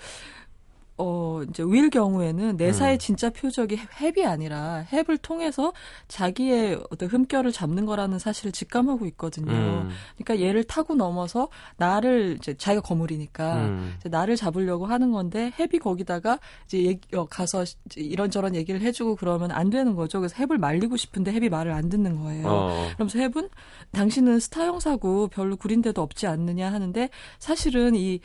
어, 0.96 1.42
이제 1.48 1.64
윌 1.66 1.90
경우에는 1.90 2.56
내사의 2.56 2.96
음. 2.96 2.98
진짜 2.98 3.30
표적이 3.30 3.76
햅이 3.76 4.24
아니라 4.26 4.84
햅을 4.90 5.18
통해서 5.20 5.72
자기의 6.06 6.80
어떤 6.90 7.08
흠결을 7.08 7.50
잡는 7.50 7.84
거라는 7.84 8.18
사실을 8.20 8.52
직감하고 8.52 9.06
있거든요. 9.06 9.52
음. 9.52 9.90
그러니까 10.16 10.46
얘를 10.46 10.62
타고 10.62 10.94
넘어서 10.94 11.48
나를 11.76 12.36
이제 12.38 12.54
자기가 12.54 12.82
거물이니까 12.82 13.56
음. 13.56 13.94
이제 13.98 14.08
나를 14.08 14.36
잡으려고 14.36 14.86
하는 14.86 15.10
건데 15.10 15.50
햅이 15.58 15.80
거기다가 15.80 16.38
이제 16.66 16.78
얘기, 16.84 17.16
어, 17.16 17.26
가서 17.26 17.64
이제 17.64 18.00
이런저런 18.00 18.54
얘기를 18.54 18.80
해주고 18.80 19.16
그러면 19.16 19.50
안 19.50 19.70
되는 19.70 19.96
거죠. 19.96 20.20
그래서 20.20 20.36
햅을 20.36 20.58
말리고 20.58 20.96
싶은데 20.96 21.32
햅이 21.32 21.50
말을 21.50 21.72
안 21.72 21.88
듣는 21.88 22.20
거예요. 22.20 22.46
어. 22.46 22.88
그러면서 22.94 23.18
햅은 23.18 23.50
당신은 23.90 24.38
스타 24.38 24.66
형사고 24.66 25.26
별로 25.26 25.56
구린 25.56 25.82
데도 25.82 26.02
없지 26.02 26.28
않느냐 26.28 26.72
하는데 26.72 27.08
사실은 27.40 27.96
이 27.96 28.20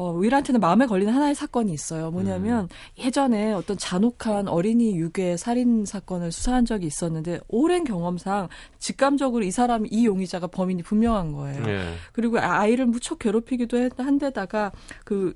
어, 0.00 0.12
윌한테는 0.14 0.60
마음에 0.60 0.86
걸리는 0.86 1.12
하나의 1.12 1.34
사건이 1.34 1.74
있어요. 1.74 2.10
뭐냐면 2.10 2.64
음. 2.64 2.68
예전에 3.04 3.52
어떤 3.52 3.76
잔혹한 3.76 4.48
어린이 4.48 4.96
유괴 4.96 5.36
살인 5.36 5.84
사건을 5.84 6.32
수사한 6.32 6.64
적이 6.64 6.86
있었는데 6.86 7.40
오랜 7.48 7.84
경험상 7.84 8.48
직감적으로 8.78 9.44
이 9.44 9.50
사람이 9.50 9.90
이 9.92 10.06
용의자가 10.06 10.46
범인이 10.46 10.82
분명한 10.84 11.32
거예요. 11.32 11.62
네. 11.62 11.94
그리고 12.12 12.38
아이를 12.38 12.86
무척 12.86 13.18
괴롭히기도 13.18 13.90
한 13.98 14.18
데다가 14.18 14.72
그 15.04 15.34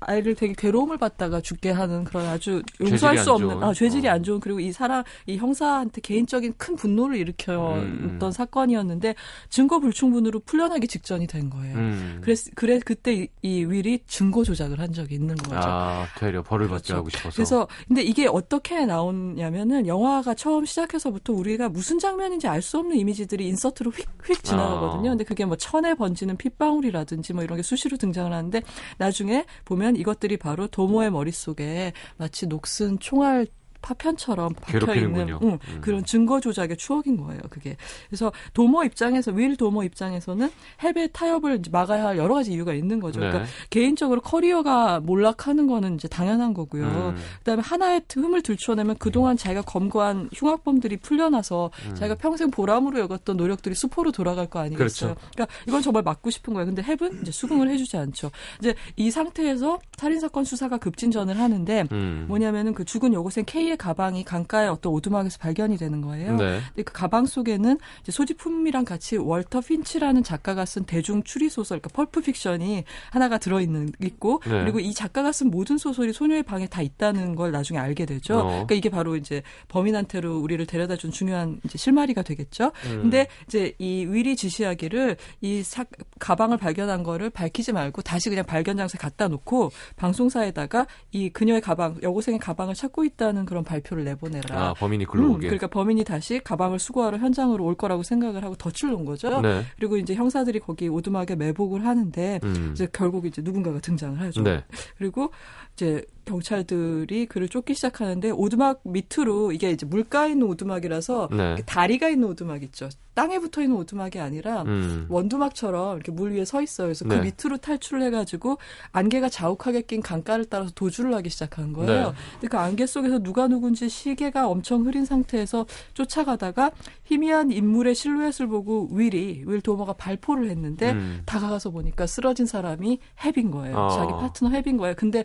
아이를 0.00 0.34
되게 0.34 0.54
괴로움을 0.56 0.98
받다가 0.98 1.40
죽게 1.40 1.70
하는 1.70 2.04
그런 2.04 2.26
아주 2.26 2.62
용서할 2.80 3.18
수 3.18 3.32
없는 3.32 3.62
아, 3.62 3.72
죄질이 3.72 4.08
어. 4.08 4.12
안 4.12 4.22
좋은 4.22 4.40
그리고 4.40 4.60
이 4.60 4.72
사람 4.72 5.02
이 5.26 5.36
형사한테 5.36 6.00
개인적인 6.00 6.54
큰 6.58 6.76
분노를 6.76 7.16
일으켰던 7.16 7.78
음. 7.78 8.18
음. 8.22 8.30
사건이었는데 8.30 9.14
증거 9.48 9.80
불충분으로 9.80 10.40
풀려나기 10.40 10.86
직전이 10.86 11.26
된 11.26 11.48
거예요. 11.48 11.76
음. 11.76 12.18
그래 12.22 12.34
그래 12.54 12.80
그때 12.84 13.14
이, 13.14 13.28
이 13.42 13.64
윌이 13.64 14.00
증거 14.06 14.44
조작을 14.44 14.80
한 14.80 14.92
적이 14.92 15.14
있는 15.14 15.34
거죠. 15.36 15.56
아 15.56 16.06
되려 16.18 16.42
벌을 16.42 16.68
받게 16.68 16.88
그렇죠. 16.88 16.96
하고 16.96 17.08
싶어서. 17.08 17.34
그래서 17.34 17.68
근데 17.88 18.02
이게 18.02 18.26
어떻게 18.26 18.84
나오냐면은 18.84 19.86
영화가 19.86 20.34
처음 20.34 20.64
시작해서부터 20.66 21.32
우리가 21.32 21.68
무슨 21.68 21.98
장면인지 21.98 22.46
알 22.48 22.66
수 22.66 22.78
없는 22.78 22.96
이미지들이 22.96 23.46
인서트로 23.46 23.92
휙휙 23.92 24.42
지나가거든요. 24.42 25.10
아. 25.10 25.12
근데 25.12 25.24
그게 25.24 25.44
뭐 25.44 25.56
천에 25.56 25.94
번지는 25.94 26.36
핏방울이라든지 26.36 27.32
뭐 27.32 27.44
이런 27.44 27.56
게 27.56 27.62
수시로 27.62 27.96
등장을 27.96 28.32
하는데 28.32 28.60
나중에 28.98 29.46
보면 29.64 29.95
이것들이 29.96 30.36
바로 30.36 30.66
도모의 30.68 31.10
머릿속에 31.10 31.92
마치 32.16 32.46
녹슨 32.46 32.98
총알 32.98 33.46
파편처럼 33.86 34.54
박혀 34.54 34.94
있는 34.96 35.28
응, 35.42 35.58
음. 35.68 35.80
그런 35.80 36.04
증거 36.04 36.40
조작의 36.40 36.76
추억인 36.76 37.16
거예요. 37.16 37.40
그게 37.50 37.76
그래서 38.08 38.32
도모 38.52 38.82
입장에서 38.82 39.30
윌 39.30 39.56
도모 39.56 39.84
입장에서는 39.84 40.50
해외 40.80 41.06
타협을 41.06 41.62
막아야 41.70 42.06
할 42.06 42.18
여러 42.18 42.34
가지 42.34 42.52
이유가 42.52 42.74
있는 42.74 42.98
거죠. 42.98 43.20
그러니까 43.20 43.38
네. 43.38 43.44
그러니까 43.44 43.68
개인적으로 43.70 44.20
커리어가 44.20 45.00
몰락하는 45.00 45.68
거는 45.68 45.94
이제 45.94 46.08
당연한 46.08 46.52
거고요. 46.52 46.84
음. 46.84 47.16
그다음에 47.38 47.62
하나의 47.62 48.02
흠을 48.12 48.42
들춰내면 48.42 48.96
그동안 48.98 49.36
자기가 49.36 49.62
검거한 49.62 50.30
흉악범들이 50.34 50.96
풀려나서 50.96 51.70
음. 51.88 51.94
자기가 51.94 52.16
평생 52.16 52.50
보람으로 52.50 52.98
여겼던 52.98 53.36
노력들이 53.36 53.74
수포로 53.74 54.10
돌아갈 54.10 54.48
거 54.48 54.58
아니겠어요. 54.58 55.14
그렇죠. 55.14 55.30
그러니까 55.32 55.54
이건 55.68 55.82
정말 55.82 56.02
막고 56.02 56.30
싶은 56.30 56.54
거예요. 56.54 56.66
근데 56.66 56.82
해븐 56.82 57.20
이제 57.22 57.30
수긍을 57.30 57.70
해주지 57.70 57.96
않죠. 57.96 58.30
이제 58.58 58.74
이 58.96 59.10
상태에서 59.10 59.78
살인 59.96 60.18
사건 60.18 60.44
수사가 60.44 60.78
급진전을 60.78 61.38
하는데 61.38 61.84
음. 61.92 62.24
뭐냐면은 62.28 62.74
그 62.74 62.84
죽은 62.84 63.12
여고생 63.12 63.44
K의 63.46 63.75
가방이 63.76 64.24
강가의 64.24 64.68
어떤 64.68 64.92
오두막에서 64.92 65.38
발견이 65.38 65.76
되는 65.76 66.00
거예요. 66.00 66.36
네. 66.36 66.60
근데 66.68 66.82
그 66.82 66.92
가방 66.92 67.26
속에는 67.26 67.78
소지품이랑 68.08 68.84
같이 68.84 69.16
월터 69.16 69.60
핀치라는 69.60 70.22
작가가 70.22 70.64
쓴 70.64 70.84
대중 70.84 71.22
추리 71.22 71.48
소설, 71.48 71.80
그러니까 71.80 71.96
pulp 71.96 72.22
fiction이 72.22 72.84
하나가 73.10 73.38
들어 73.38 73.60
있는 73.60 73.90
있고 74.00 74.40
네. 74.44 74.62
그리고 74.62 74.80
이 74.80 74.92
작가가 74.94 75.32
쓴 75.32 75.50
모든 75.50 75.78
소설이 75.78 76.12
소녀의 76.12 76.42
방에 76.42 76.66
다 76.66 76.82
있다는 76.82 77.34
걸 77.34 77.52
나중에 77.52 77.78
알게 77.78 78.06
되죠. 78.06 78.38
어. 78.38 78.44
그러니까 78.44 78.74
이게 78.74 78.88
바로 78.88 79.16
이제 79.16 79.42
범인한테로 79.68 80.38
우리를 80.38 80.64
데려다 80.66 80.96
준 80.96 81.10
중요한 81.10 81.60
이제 81.64 81.78
실마리가 81.78 82.22
되겠죠. 82.22 82.72
음. 82.86 83.02
근데 83.02 83.26
이제 83.46 83.74
이 83.78 84.06
윌이 84.06 84.36
지시하기를 84.36 85.16
이 85.40 85.62
사, 85.62 85.84
가방을 86.18 86.56
발견한 86.56 87.02
거를 87.02 87.30
밝히지 87.30 87.72
말고 87.72 88.02
다시 88.02 88.28
그냥 88.28 88.44
발견 88.44 88.76
장소에 88.76 88.98
갖다 88.98 89.28
놓고 89.28 89.70
방송사에다가 89.96 90.86
이 91.12 91.28
그녀의 91.30 91.60
가방, 91.60 91.96
여고생의 92.02 92.40
가방을 92.40 92.74
찾고 92.74 93.04
있다는 93.04 93.44
그런 93.44 93.64
발표를 93.66 94.04
내보내라. 94.04 94.68
아, 94.68 94.74
범인이 94.74 95.04
글로 95.04 95.34
음, 95.34 95.38
그러니까 95.38 95.66
범인이 95.66 96.02
다시 96.04 96.40
가방을 96.40 96.78
수거하러 96.78 97.18
현장으로 97.18 97.62
올 97.64 97.74
거라고 97.74 98.02
생각을 98.02 98.42
하고 98.42 98.56
덫을 98.56 98.92
놓은 98.92 99.04
거죠. 99.04 99.42
네. 99.42 99.62
그리고 99.76 99.98
이제 99.98 100.14
형사들이 100.14 100.60
거기 100.60 100.88
오두막에 100.88 101.36
매복을 101.36 101.84
하는데 101.84 102.40
음. 102.42 102.70
이제 102.72 102.88
결국 102.92 103.26
이제 103.26 103.42
누군가가 103.42 103.80
등장을 103.80 104.18
하죠. 104.20 104.42
네. 104.42 104.64
그리고 104.96 105.30
이제 105.74 106.02
경찰들이 106.26 107.26
그를 107.26 107.48
쫓기 107.48 107.74
시작하는데 107.74 108.30
오두막 108.30 108.80
밑으로 108.82 109.52
이게 109.52 109.70
이제 109.70 109.86
물가에 109.86 110.32
있는 110.32 110.46
오두막이라서 110.48 111.28
네. 111.32 111.56
다리가 111.64 112.08
있는 112.08 112.28
오두막 112.28 112.62
있죠. 112.64 112.88
땅에 113.14 113.38
붙어 113.38 113.62
있는 113.62 113.76
오두막이 113.76 114.20
아니라 114.20 114.62
음. 114.64 115.06
원두막처럼 115.08 115.96
이렇게 115.96 116.12
물 116.12 116.32
위에 116.32 116.44
서 116.44 116.60
있어요. 116.60 116.88
그래서 116.88 117.06
그 117.06 117.14
네. 117.14 117.20
그 117.20 117.24
밑으로 117.24 117.56
탈출을 117.56 118.02
해가지고 118.02 118.58
안개가 118.92 119.30
자욱하게 119.30 119.82
낀 119.82 120.02
강가를 120.02 120.44
따라서 120.46 120.70
도주를 120.74 121.14
하기 121.14 121.30
시작한 121.30 121.72
거예요. 121.72 122.08
네. 122.08 122.14
근데 122.32 122.48
그 122.48 122.58
안개 122.58 122.84
속에서 122.84 123.20
누가 123.20 123.48
누군지 123.48 123.88
시계가 123.88 124.48
엄청 124.48 124.84
흐린 124.84 125.06
상태에서 125.06 125.64
쫓아가다가 125.94 126.72
희미한 127.04 127.52
인물의 127.52 127.94
실루엣을 127.94 128.48
보고 128.48 128.88
윌이 128.92 129.44
윌 129.46 129.60
도머가 129.62 129.94
발포를 129.94 130.50
했는데 130.50 130.92
음. 130.92 131.22
다가가서 131.24 131.70
보니까 131.70 132.06
쓰러진 132.06 132.44
사람이 132.44 132.98
햅인 133.20 133.50
거예요. 133.50 133.76
어. 133.76 133.88
자기 133.90 134.12
파트너 134.12 134.50
햅인 134.50 134.76
거예요. 134.76 134.94
근데 134.94 135.24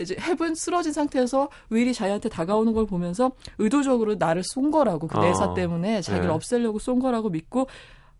이제 0.00 0.16
해븐 0.20 0.54
쓰러진 0.54 0.92
상태에서 0.92 1.48
윌이 1.70 1.92
자기한테 1.92 2.28
다가오는 2.28 2.72
걸 2.72 2.86
보면서 2.86 3.32
의도적으로 3.58 4.14
나를 4.14 4.42
쏜 4.44 4.70
거라고 4.70 5.08
그 5.08 5.18
내사 5.18 5.46
어. 5.46 5.54
때문에 5.54 6.00
자기를 6.00 6.28
네. 6.28 6.32
없애려고 6.32 6.78
쏜 6.78 6.98
거라고 7.00 7.30
믿고 7.30 7.66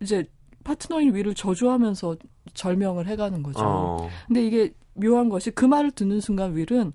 이제 0.01 0.25
파트너인 0.65 1.15
윌을 1.15 1.35
저주하면서 1.35 2.17
절명을 2.55 3.07
해가는 3.07 3.43
거죠. 3.43 3.61
어. 3.63 4.09
근데 4.27 4.45
이게 4.45 4.73
묘한 4.95 5.29
것이 5.29 5.51
그 5.51 5.65
말을 5.65 5.93
듣는 5.93 6.21
순간 6.21 6.57
윌은 6.57 6.93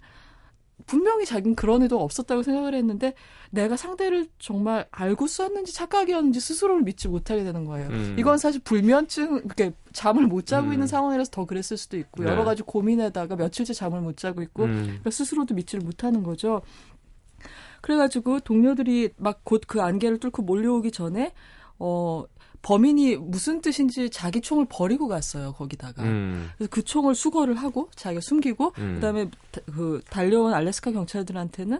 분명히 0.85 1.25
자기는 1.25 1.55
그런 1.55 1.81
의도가 1.81 2.03
없었다고 2.03 2.43
생각을 2.43 2.73
했는데 2.75 3.13
내가 3.51 3.77
상대를 3.77 4.27
정말 4.39 4.87
알고 4.91 5.27
쐈는지 5.27 5.73
착각이었는지 5.73 6.39
스스로를 6.39 6.83
믿지 6.83 7.07
못하게 7.07 7.43
되는 7.43 7.65
거예요. 7.65 7.89
음. 7.89 8.15
이건 8.17 8.37
사실 8.37 8.61
불면증, 8.61 9.47
그러니까 9.47 9.77
잠을 9.91 10.27
못 10.27 10.45
자고 10.45 10.67
음. 10.67 10.73
있는 10.73 10.87
상황이라서 10.87 11.31
더 11.31 11.45
그랬을 11.45 11.77
수도 11.77 11.97
있고 11.97 12.23
네. 12.23 12.29
여러 12.31 12.43
가지 12.43 12.63
고민에다가 12.63 13.35
며칠째 13.35 13.73
잠을 13.73 14.01
못 14.01 14.17
자고 14.17 14.41
있고 14.41 14.63
음. 14.63 14.83
그러니까 14.83 15.11
스스로도 15.11 15.55
믿지를 15.55 15.83
못하는 15.85 16.23
거죠. 16.23 16.61
그래가지고 17.81 18.39
동료들이 18.39 19.09
막 19.17 19.43
곧 19.45 19.67
그 19.67 19.81
안개를 19.81 20.19
뚫고 20.19 20.41
몰려오기 20.43 20.91
전에 20.91 21.33
어 21.79 22.23
범인이 22.63 23.17
무슨 23.17 23.61
뜻인지 23.61 24.09
자기 24.09 24.41
총을 24.41 24.65
버리고 24.67 25.07
갔어요 25.07 25.53
거기다가 25.53 26.01
음. 26.03 26.49
그래서 26.57 26.69
그 26.71 26.81
총을 26.83 27.13
수거를 27.13 27.55
하고 27.55 27.89
자기가 27.95 28.21
숨기고 28.21 28.73
음. 28.79 28.95
그다음에 28.95 29.29
그 29.65 30.01
달려온 30.09 30.53
알래스카 30.53 30.91
경찰들한테는 30.93 31.79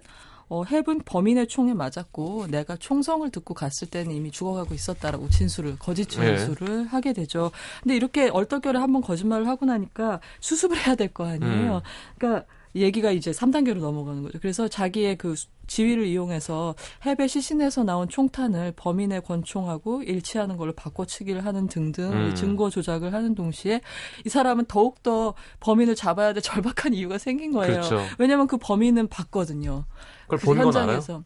어, 0.50 0.64
햅은 0.66 1.04
범인의 1.06 1.48
총에 1.48 1.74
맞았고 1.74 2.48
내가 2.48 2.76
총성을 2.76 3.28
듣고 3.32 3.54
갔을 3.54 3.90
때는 3.90 4.12
이미 4.14 4.30
죽어가고 4.30 4.76
있었다라고 4.76 5.30
진술을 5.30 5.80
거짓 5.80 6.10
네. 6.10 6.38
진술을 6.38 6.84
네. 6.84 6.90
하게 6.90 7.14
되죠. 7.14 7.50
근데 7.82 7.96
이렇게 7.96 8.30
얼떨결에 8.30 8.78
한번 8.78 9.02
거짓말을 9.02 9.48
하고 9.48 9.66
나니까 9.66 10.20
수습을 10.42 10.78
해야 10.86 10.96
될 10.96 11.14
거 11.14 11.26
아니에요. 11.26 11.76
음. 11.78 11.82
그러니까 12.20 12.46
얘기가 12.76 13.12
이제 13.12 13.32
3단계로 13.32 13.80
넘어가는 13.80 14.24
거죠. 14.24 14.40
그래서 14.40 14.68
자기의 14.68 15.18
그 15.18 15.36
지위를 15.68 16.06
이용해서 16.06 16.76
해배 17.06 17.28
시신에서 17.28 17.84
나온 17.84 18.10
총탄을 18.10 18.74
범인의 18.76 19.22
권총하고 19.22 20.04
일치하는 20.04 20.58
걸로 20.58 20.74
바꿔치기를 20.74 21.46
하는 21.46 21.68
등등 21.68 22.12
음. 22.12 22.36
증거 22.36 22.70
조작을 22.70 23.14
하는 23.14 23.36
동시에 23.36 23.82
이 24.26 24.30
사람은 24.30 24.66
더욱더 24.66 25.34
범인을 25.60 25.96
잡아야 25.96 26.34
될 26.34 26.42
절박한 26.42 26.94
이유가 26.94 27.18
생긴 27.18 27.52
거예요. 27.52 27.74
그렇죠. 27.74 28.02
왜냐하면 28.18 28.48
그 28.48 28.58
범인은 28.58 29.08
봤거든요. 29.08 29.86
그걸 30.28 30.40
그 30.40 30.56
현장에서. 30.56 31.24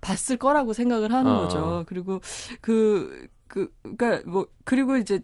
봤을 0.00 0.36
거라고 0.36 0.72
생각을 0.72 1.12
하는 1.12 1.30
어. 1.30 1.40
거죠. 1.40 1.84
그리고 1.88 2.20
그, 2.60 3.28
그, 3.48 3.72
그니까 3.82 4.20
뭐, 4.26 4.46
그리고 4.64 4.96
이제 4.96 5.20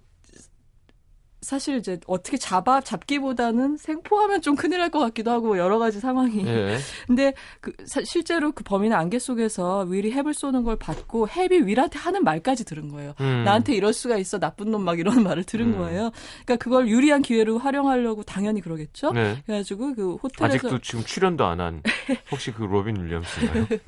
사실 1.44 1.76
이제 1.76 2.00
어떻게 2.06 2.36
잡아 2.36 2.80
잡기보다는 2.80 3.76
생포하면 3.76 4.40
좀 4.42 4.56
큰일 4.56 4.78
날 4.78 4.90
것 4.90 4.98
같기도 5.00 5.30
하고 5.30 5.58
여러 5.58 5.78
가지 5.78 6.00
상황이. 6.00 6.44
예. 6.46 6.76
근데 7.06 7.34
그 7.60 7.72
사, 7.86 8.00
실제로 8.04 8.52
그 8.52 8.62
범인의 8.64 8.96
안개 8.96 9.18
속에서 9.18 9.82
윌이 9.88 10.10
햅을 10.12 10.32
쏘는 10.34 10.62
걸 10.64 10.76
봤고 10.76 11.26
햅이 11.28 11.64
윌한테 11.66 11.98
하는 11.98 12.22
말까지 12.24 12.64
들은 12.64 12.88
거예요. 12.90 13.14
음. 13.20 13.42
나한테 13.44 13.74
이럴 13.74 13.92
수가 13.92 14.16
있어 14.18 14.38
나쁜 14.38 14.70
놈 14.70 14.84
막 14.84 14.98
이런 14.98 15.22
말을 15.24 15.44
들은 15.44 15.74
음. 15.74 15.78
거예요. 15.78 16.10
그러니까 16.44 16.56
그걸 16.56 16.88
유리한 16.88 17.22
기회로 17.22 17.58
활용하려고 17.58 18.22
당연히 18.22 18.60
그러겠죠. 18.60 19.12
네. 19.12 19.42
그래가지고 19.46 19.94
그 19.94 20.14
호텔에서 20.16 20.54
아직도 20.68 20.78
지금 20.80 21.04
출연도 21.04 21.44
안 21.44 21.60
한 21.60 21.82
혹시 22.30 22.52
그 22.52 22.62
로빈 22.64 22.96
윌리엄스인가요? 23.04 23.66
네. 23.68 23.78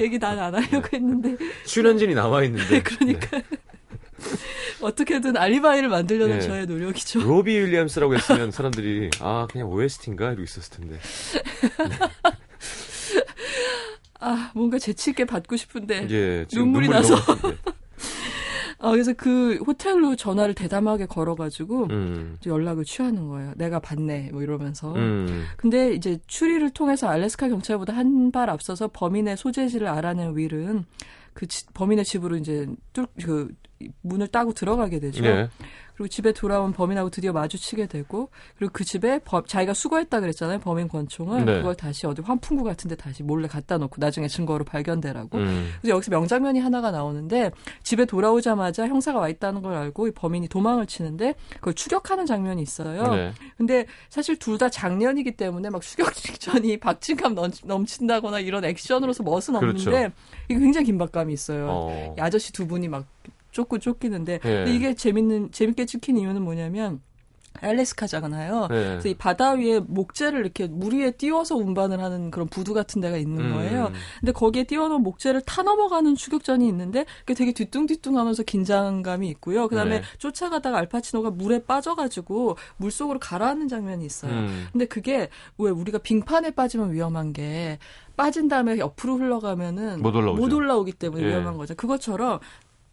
얘기 0.00 0.18
난 0.18 0.38
안 0.38 0.54
하려고 0.54 0.88
했는데 0.92 1.36
출연진이 1.66 2.14
나와 2.14 2.42
있는데. 2.44 2.82
그러니까. 2.82 3.40
네. 4.80 4.86
어떻게든 4.86 5.36
알리바이를 5.36 5.88
만들려는 5.88 6.38
네. 6.38 6.46
저의 6.46 6.66
노력이죠. 6.66 7.20
로비 7.20 7.52
윌리엄스라고 7.58 8.14
했으면 8.14 8.50
사람들이 8.50 9.10
아 9.20 9.46
그냥 9.50 9.68
OST인가 9.68 10.26
이러고 10.28 10.42
있었을 10.42 10.78
텐데. 10.78 10.98
네. 10.98 12.30
아 14.20 14.50
뭔가 14.54 14.78
재치 14.78 15.10
있게 15.10 15.24
받고 15.24 15.56
싶은데 15.56 16.06
예, 16.10 16.46
눈물이 16.52 16.88
나서. 16.88 17.14
어, 18.82 18.92
그래서 18.92 19.12
그 19.12 19.56
호텔로 19.66 20.16
전화를 20.16 20.54
대담하게 20.54 21.04
걸어가지고 21.04 21.88
음. 21.90 22.38
연락을 22.46 22.84
취하는 22.84 23.28
거예요. 23.28 23.52
내가 23.56 23.78
봤네, 23.78 24.30
뭐 24.32 24.42
이러면서. 24.42 24.94
음. 24.94 25.44
근데 25.58 25.92
이제 25.92 26.18
추리를 26.26 26.70
통해서 26.70 27.06
알래스카 27.06 27.48
경찰보다 27.48 27.94
한 27.94 28.30
발 28.32 28.48
앞서서 28.48 28.88
범인의 28.92 29.36
소재지를 29.36 29.86
알아낸 29.88 30.34
윌은 30.36 30.84
그 31.40 31.46
지, 31.46 31.64
범인의 31.72 32.04
집으로 32.04 32.36
이제 32.36 32.66
뚫, 32.92 33.06
그 33.24 33.48
문을 34.02 34.28
따고 34.28 34.52
들어가게 34.52 35.00
되죠. 35.00 35.22
네. 35.22 35.48
그리고 36.00 36.08
집에 36.08 36.32
돌아온 36.32 36.72
범인하고 36.72 37.10
드디어 37.10 37.30
마주치게 37.34 37.84
되고 37.84 38.30
그리고 38.56 38.72
그 38.72 38.84
집에 38.86 39.18
법, 39.18 39.46
자기가 39.46 39.74
수거했다 39.74 40.20
그랬잖아요 40.20 40.58
범인 40.60 40.88
권총을 40.88 41.44
네. 41.44 41.58
그걸 41.58 41.74
다시 41.74 42.06
어디 42.06 42.22
환풍구 42.22 42.64
같은데 42.64 42.96
다시 42.96 43.22
몰래 43.22 43.46
갖다 43.46 43.76
놓고 43.76 43.96
나중에 43.98 44.26
증거로 44.26 44.64
발견되라고 44.64 45.36
음. 45.36 45.72
그래서 45.78 45.94
여기서 45.94 46.10
명장면이 46.10 46.58
하나가 46.58 46.90
나오는데 46.90 47.50
집에 47.82 48.06
돌아오자마자 48.06 48.88
형사가 48.88 49.18
와 49.18 49.28
있다는 49.28 49.60
걸 49.60 49.74
알고 49.74 50.08
이 50.08 50.10
범인이 50.12 50.48
도망을 50.48 50.86
치는데 50.86 51.34
그걸 51.56 51.74
추격하는 51.74 52.24
장면이 52.24 52.62
있어요. 52.62 53.14
네. 53.14 53.32
근데 53.58 53.84
사실 54.08 54.38
둘 54.38 54.60
다 54.60 54.68
장년이기 54.68 55.38
때문에 55.38 55.70
막 55.70 55.80
추격 55.80 56.12
직전이 56.14 56.76
박진감 56.80 57.34
넘친다거나 57.64 58.40
이런 58.40 58.62
액션으로서 58.66 59.22
멋은 59.22 59.56
없는데 59.56 59.84
그렇죠. 59.90 60.14
이게 60.50 60.60
굉장히 60.60 60.84
긴박감이 60.84 61.32
있어요. 61.32 61.66
어. 61.70 62.16
아저씨 62.18 62.52
두 62.52 62.66
분이 62.66 62.88
막 62.88 63.06
쫓고 63.50 63.78
쫓기는데 63.78 64.40
예. 64.44 64.64
이게 64.68 64.94
재밌는 64.94 65.52
재밌게 65.52 65.86
찍힌 65.86 66.16
이유는 66.16 66.42
뭐냐면 66.42 67.00
알래스카잖아요. 67.60 68.68
네. 68.70 68.74
그래서 68.74 69.08
이 69.08 69.14
바다 69.14 69.52
위에 69.52 69.80
목재를 69.80 70.40
이렇게 70.40 70.66
물 70.66 70.94
위에 70.94 71.10
띄워서 71.10 71.56
운반을 71.56 72.00
하는 72.00 72.30
그런 72.30 72.48
부두 72.48 72.74
같은 72.74 73.00
데가 73.00 73.16
있는 73.16 73.44
음. 73.44 73.54
거예요. 73.54 73.92
근데 74.20 74.32
거기에 74.32 74.64
띄워놓은 74.64 75.02
목재를 75.02 75.42
타 75.42 75.62
넘어가는 75.62 76.14
추격전이 76.14 76.66
있는데 76.68 77.04
그게 77.20 77.34
되게 77.34 77.52
뒤뚱뒤뚱하면서 77.52 78.44
긴장감이 78.44 79.28
있고요. 79.30 79.68
그다음에 79.68 80.00
네. 80.00 80.02
쫓아가다가 80.18 80.78
알파치노가 80.78 81.30
물에 81.30 81.64
빠져가지고 81.64 82.56
물 82.76 82.90
속으로 82.90 83.18
가라앉는 83.18 83.68
장면이 83.68 84.06
있어요. 84.06 84.32
음. 84.32 84.68
근데 84.72 84.86
그게 84.86 85.28
왜 85.58 85.70
우리가 85.70 85.98
빙판에 85.98 86.52
빠지면 86.52 86.92
위험한 86.92 87.32
게 87.32 87.78
빠진 88.16 88.48
다음에 88.48 88.78
옆으로 88.78 89.16
흘러가면은 89.16 90.02
못, 90.02 90.12
못 90.12 90.52
올라오기 90.52 90.92
때문에 90.92 91.24
예. 91.24 91.28
위험한 91.28 91.56
거죠. 91.56 91.74
그것처럼 91.74 92.38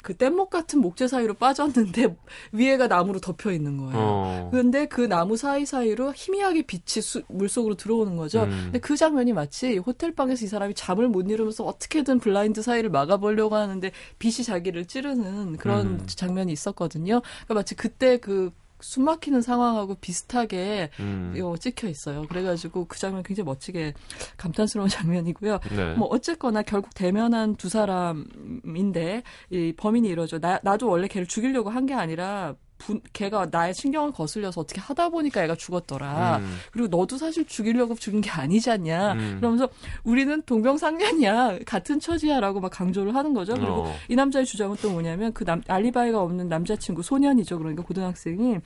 그 0.07 0.15
뗏목 0.15 0.49
같은 0.49 0.79
목재 0.79 1.09
사이로 1.09 1.33
빠졌는데 1.33 2.15
위에가 2.53 2.87
나무로 2.87 3.19
덮여 3.19 3.51
있는 3.51 3.75
거예요. 3.75 3.93
어. 3.93 4.47
그런데 4.49 4.85
그 4.85 5.01
나무 5.01 5.35
사이사이로 5.35 6.13
희미하게 6.15 6.61
빛이 6.61 7.01
수, 7.01 7.23
물속으로 7.27 7.75
들어오는 7.75 8.15
거죠. 8.15 8.43
음. 8.43 8.61
근데 8.63 8.79
그 8.79 8.95
장면이 8.95 9.33
마치 9.33 9.77
호텔 9.77 10.15
방에서 10.15 10.45
이 10.45 10.47
사람이 10.47 10.75
잠을 10.75 11.09
못 11.09 11.29
이루면서 11.29 11.65
어떻게든 11.65 12.19
블라인드 12.19 12.61
사이를 12.61 12.89
막아보려고 12.89 13.57
하는데 13.57 13.91
빛이 14.17 14.45
자기를 14.45 14.85
찌르는 14.85 15.57
그런 15.57 15.85
음. 15.85 16.03
장면이 16.07 16.53
있었거든요. 16.53 17.19
그러니까 17.19 17.53
마치 17.53 17.75
그때 17.75 18.15
그 18.15 18.53
숨막히는 18.79 19.41
상황하고 19.41 19.95
비슷하게 19.95 20.91
음. 20.99 21.33
찍혀 21.59 21.87
있어요. 21.87 22.27
그래가지고 22.27 22.85
그 22.85 22.99
장면 22.99 23.23
굉장히 23.23 23.45
멋지게 23.45 23.93
감탄스러운 24.37 24.87
장면이고요. 24.89 25.59
네. 25.75 25.93
뭐 25.95 26.07
어쨌거나 26.09 26.61
결국 26.61 26.93
대면한 26.93 27.55
두 27.55 27.69
사람인데 27.69 29.23
이 29.49 29.73
범인이 29.75 30.07
이러죠. 30.07 30.39
나 30.39 30.59
나도 30.63 30.87
원래 30.89 31.07
걔를 31.07 31.25
죽이려고 31.27 31.69
한 31.71 31.87
게 31.87 31.93
아니라 31.93 32.55
분, 32.77 33.01
걔가 33.13 33.47
나의 33.51 33.73
신경을 33.73 34.11
거슬려서 34.11 34.61
어떻게 34.61 34.79
하다 34.79 35.09
보니까 35.09 35.43
애가 35.43 35.55
죽었더라. 35.55 36.37
음. 36.37 36.57
그리고 36.71 36.87
너도 36.87 37.17
사실 37.17 37.45
죽이려고 37.45 37.95
죽인 37.95 38.21
게 38.21 38.29
아니지 38.29 38.69
않냐. 38.69 39.13
음. 39.13 39.37
그러면서 39.39 39.69
우리는 40.03 40.41
동병상련이야. 40.43 41.59
같은 41.65 41.99
처지야라고 41.99 42.59
막 42.59 42.71
강조를 42.71 43.15
하는 43.15 43.33
거죠. 43.33 43.53
그리고 43.53 43.83
어. 43.83 43.95
이 44.07 44.15
남자의 44.15 44.45
주장은 44.45 44.77
또 44.81 44.91
뭐냐면 44.91 45.33
그 45.33 45.43
남, 45.43 45.61
알리바이가 45.67 46.21
없는 46.21 46.47
남자친구, 46.47 47.03
소년이죠. 47.03 47.57
그러니까 47.57 47.83
고등학생이 47.83 48.57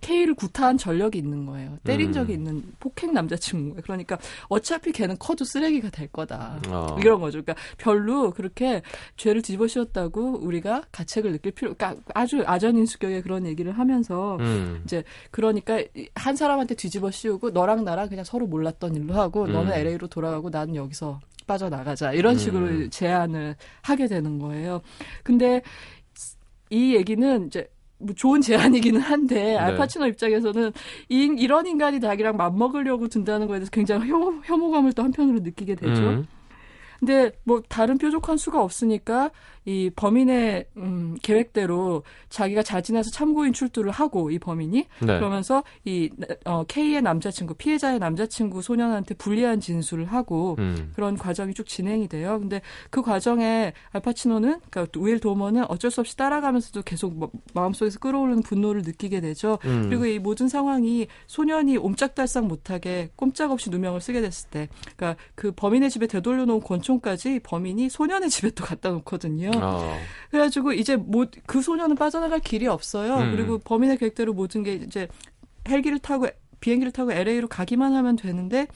K를 0.00 0.34
구타한 0.34 0.78
전력이 0.78 1.18
있는 1.18 1.46
거예요. 1.46 1.78
때린 1.84 2.08
음. 2.08 2.12
적이 2.12 2.34
있는 2.34 2.62
폭행 2.78 3.12
남자친구. 3.12 3.80
그러니까 3.82 4.18
어차피 4.48 4.92
걔는 4.92 5.16
커도 5.18 5.44
쓰레기가 5.44 5.90
될 5.90 6.08
거다. 6.08 6.60
어. 6.68 6.96
이런 7.00 7.20
거죠. 7.20 7.42
그러니까 7.42 7.54
별로 7.78 8.30
그렇게 8.30 8.82
죄를 9.16 9.42
뒤집어 9.42 9.66
씌웠다고 9.66 10.38
우리가 10.40 10.82
가책을 10.92 11.32
느낄 11.32 11.52
필요, 11.52 11.74
그러니까 11.74 12.00
아주 12.14 12.42
아전인수격의 12.46 13.22
그런 13.22 13.46
얘기를 13.46 13.72
하면서 13.72 14.36
음. 14.40 14.82
이제 14.84 15.02
그러니까 15.30 15.82
한 16.14 16.36
사람한테 16.36 16.74
뒤집어 16.74 17.10
씌우고 17.10 17.50
너랑 17.50 17.84
나랑 17.84 18.08
그냥 18.08 18.24
서로 18.24 18.46
몰랐던 18.46 18.94
일로 18.94 19.14
하고 19.14 19.44
음. 19.44 19.52
너는 19.52 19.72
LA로 19.72 20.08
돌아가고 20.08 20.50
나는 20.50 20.76
여기서 20.76 21.20
빠져나가자. 21.46 22.12
이런 22.12 22.36
식으로 22.36 22.66
음. 22.66 22.90
제안을 22.90 23.56
하게 23.82 24.08
되는 24.08 24.38
거예요. 24.38 24.82
근데 25.22 25.62
이 26.70 26.94
얘기는 26.96 27.46
이제 27.46 27.68
뭐 27.98 28.14
좋은 28.14 28.40
제안이기는 28.40 29.00
한데 29.00 29.34
네. 29.34 29.56
알파치노 29.56 30.06
입장에서는 30.06 30.72
이, 31.08 31.34
이런 31.38 31.66
인간이 31.66 32.00
자기랑 32.00 32.36
맞먹으려고 32.36 33.08
든다는 33.08 33.46
거에 33.46 33.58
대해서 33.58 33.70
굉장히 33.70 34.10
혐오, 34.10 34.40
혐오감을 34.44 34.92
또 34.92 35.02
한편으로 35.02 35.40
느끼게 35.40 35.76
되죠. 35.76 36.02
음. 36.02 36.26
근데 36.98 37.32
뭐 37.44 37.62
다른 37.68 37.98
뾰족한 37.98 38.36
수가 38.36 38.62
없으니까 38.62 39.30
이 39.64 39.90
범인의 39.94 40.66
음, 40.76 41.16
계획대로 41.22 42.04
자기가 42.28 42.62
자진해서 42.62 43.10
참고인 43.10 43.52
출두를 43.52 43.90
하고 43.90 44.30
이 44.30 44.38
범인이 44.38 44.86
네. 45.00 45.06
그러면서 45.18 45.64
이 45.84 46.08
어, 46.44 46.62
K의 46.64 47.02
남자친구 47.02 47.54
피해자의 47.54 47.98
남자친구 47.98 48.62
소년한테 48.62 49.16
불리한 49.16 49.58
진술을 49.60 50.06
하고 50.06 50.54
음. 50.60 50.92
그런 50.94 51.16
과정이 51.16 51.52
쭉 51.52 51.66
진행이 51.66 52.06
돼요. 52.06 52.38
근데 52.38 52.62
그 52.90 53.02
과정에 53.02 53.72
알파치노는 53.90 54.60
그러니까 54.70 54.98
윌 55.00 55.18
도머는 55.18 55.64
어쩔 55.68 55.90
수 55.90 56.00
없이 56.00 56.16
따라가면서도 56.16 56.82
계속 56.82 57.16
뭐, 57.16 57.30
마음속에서 57.52 57.98
끌어오르는 57.98 58.42
분노를 58.42 58.82
느끼게 58.82 59.20
되죠. 59.20 59.58
음. 59.64 59.86
그리고 59.88 60.06
이 60.06 60.20
모든 60.20 60.48
상황이 60.48 61.08
소년이 61.26 61.76
옴짝달싹 61.78 62.46
못하게 62.46 63.10
꼼짝없이 63.16 63.70
누명을 63.70 64.00
쓰게 64.00 64.20
됐을 64.20 64.48
때, 64.50 64.68
그러니까 64.96 65.20
그 65.34 65.50
범인의 65.50 65.90
집에 65.90 66.06
되돌려 66.06 66.44
놓은 66.44 66.60
권 66.60 66.80
총까지 66.86 67.40
범인이 67.40 67.88
소년의 67.90 68.30
집에 68.30 68.50
또 68.50 68.64
갖다 68.64 68.90
놓거든요. 68.90 69.50
어. 69.56 69.98
그래가지고 70.30 70.72
이제 70.72 70.94
뭐그 70.96 71.60
소년은 71.60 71.96
빠져나갈 71.96 72.38
길이 72.38 72.68
없어요. 72.68 73.16
음. 73.16 73.32
그리고 73.32 73.58
범인의 73.58 73.98
계획대로 73.98 74.32
모든 74.32 74.62
게 74.62 74.74
이제 74.74 75.08
헬기를 75.68 75.98
타고 75.98 76.28
비행기를 76.60 76.92
타고 76.92 77.12
LA로 77.12 77.48
가기만 77.48 77.92
하면 77.94 78.14
되는데 78.16 78.68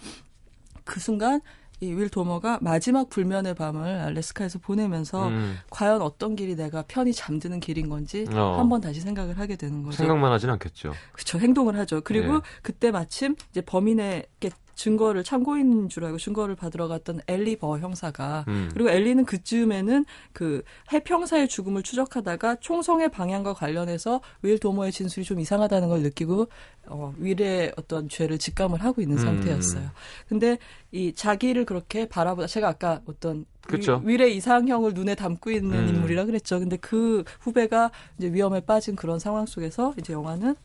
그 0.85 0.99
순간 0.99 1.41
이윌 1.83 2.11
도머가 2.11 2.59
마지막 2.61 3.09
불면의 3.09 3.55
밤을 3.55 4.01
알래스카에서 4.01 4.59
보내면서 4.59 5.29
음. 5.29 5.57
과연 5.71 6.03
어떤 6.03 6.37
길이 6.37 6.55
내가 6.55 6.83
편히 6.87 7.15
잠드는 7.15 7.61
길인 7.61 7.89
건지 7.89 8.27
어. 8.33 8.57
한번 8.59 8.81
다시 8.83 9.01
생각을 9.01 9.39
하게 9.39 9.57
되는 9.57 9.83
거죠. 9.83 9.97
생각만 9.97 10.31
하진 10.33 10.51
않겠죠. 10.51 10.93
그렇죠. 11.13 11.39
행동을 11.39 11.79
하죠. 11.79 12.03
그리고 12.03 12.35
네. 12.35 12.41
그때 12.63 12.91
마침 12.91 13.37
이제 13.51 13.61
범인에게 13.63 14.51
증거를 14.81 15.25
참고인인 15.25 15.91
줄 15.91 16.07
알고 16.07 16.17
증거를 16.17 16.55
받으러 16.55 16.89
갔던 16.89 17.21
엘리 17.27 17.57
버 17.57 17.79
형사가 17.79 18.47
음. 18.49 18.71
그리고 18.73 18.89
엘리는 18.89 19.27
그쯤에는 19.27 20.07
그 20.33 20.63
해평사의 20.91 21.49
죽음을 21.49 21.83
추적하다가 21.83 22.57
총성의 22.61 23.11
방향과 23.11 23.53
관련해서 23.53 24.23
윌 24.43 24.59
도머의 24.59 24.91
진술이 24.91 25.27
좀 25.27 25.39
이상하다는 25.39 25.89
걸 25.89 26.01
느끼고 26.01 26.49
어, 26.87 27.15
윌의 27.19 27.75
어떤 27.77 28.09
죄를 28.09 28.39
직감을 28.39 28.83
하고 28.83 29.03
있는 29.03 29.19
음. 29.19 29.23
상태였어요. 29.23 29.91
근데 30.29 30.57
이 30.93 31.13
자기를 31.13 31.67
그렇게 31.67 32.09
바라보다 32.09 32.47
제가 32.47 32.69
아까 32.69 33.03
어떤 33.05 33.45
그렇죠. 33.67 34.01
윌의 34.03 34.35
이상형을 34.37 34.95
눈에 34.95 35.15
담고 35.15 35.51
있는 35.51 35.79
음. 35.79 35.89
인물이라 35.89 36.25
그랬죠. 36.25 36.59
근데 36.59 36.79
그 36.79 37.23
후배가 37.41 37.91
이제 38.19 38.33
위험에 38.33 38.61
빠진 38.61 38.97
그런 38.97 39.19
상황 39.19 39.45
속에서 39.45 39.95
이제 39.99 40.15
영화는 40.15 40.57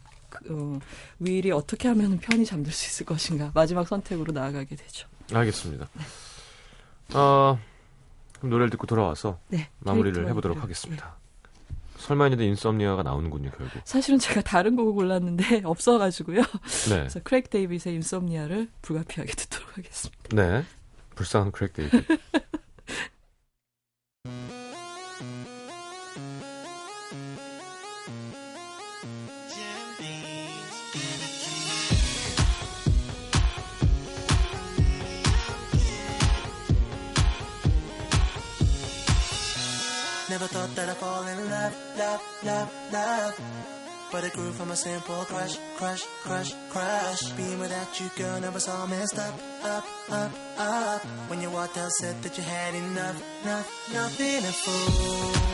어, 0.49 0.79
윌이 1.19 1.51
어떻게 1.51 1.88
하면 1.89 2.17
편히 2.19 2.45
잠들 2.45 2.71
수 2.71 2.85
있을 2.88 3.05
것인가 3.05 3.51
마지막 3.53 3.88
선택으로 3.88 4.31
나아가게 4.31 4.75
되죠. 4.75 5.07
알겠습니다. 5.33 5.88
네. 5.93 6.03
어, 7.17 7.60
그럼 8.37 8.50
노래를 8.52 8.69
듣고 8.71 8.87
돌아와서 8.87 9.39
네, 9.47 9.69
마무리를 9.79 10.27
해보도록 10.29 10.62
하겠습니다. 10.62 11.15
네. 11.17 11.25
설마 11.97 12.25
했는데 12.25 12.45
Insomnia가 12.46 13.04
나오는군요 13.04 13.52
결국. 13.58 13.81
사실은 13.85 14.19
제가 14.19 14.41
다른 14.41 14.75
곡을 14.75 14.93
골랐는데 14.93 15.62
없어가지고요. 15.65 16.41
네. 16.41 16.95
그래서 16.97 17.19
크랙 17.23 17.50
데이빗의 17.50 17.95
Insomnia를 17.96 18.69
불가피하게 18.81 19.31
듣도록 19.35 19.77
하겠습니다. 19.77 20.21
네, 20.35 20.63
불쌍한 21.15 21.52
크랙 21.52 21.73
데이빗. 21.73 22.06
that 40.52 40.89
I'd 40.89 40.98
fall 40.98 41.25
in 41.27 41.50
love, 41.50 41.75
love, 41.98 42.21
love, 42.43 42.73
love. 42.91 43.41
But 44.12 44.23
it 44.23 44.33
grew 44.33 44.52
from 44.52 44.71
a 44.71 44.75
simple 44.75 45.25
crush, 45.25 45.58
crush, 45.77 46.04
crush, 46.23 46.54
crush. 46.69 47.23
Being 47.31 47.60
without 47.60 48.00
you, 48.00 48.10
girl, 48.15 48.39
never 48.39 48.60
saw 48.60 48.85
messed 48.85 49.17
up, 49.17 49.33
up, 49.63 49.85
up, 50.10 50.31
up. 50.58 51.02
When 51.29 51.41
you 51.41 51.50
walked 51.50 51.77
out, 51.77 51.91
said 51.91 52.21
that 52.21 52.37
you 52.37 52.43
had 52.43 52.75
enough, 52.75 53.21
enough, 53.43 53.93
nothing 53.93 54.41
to 54.41 54.52
fool. 54.52 55.44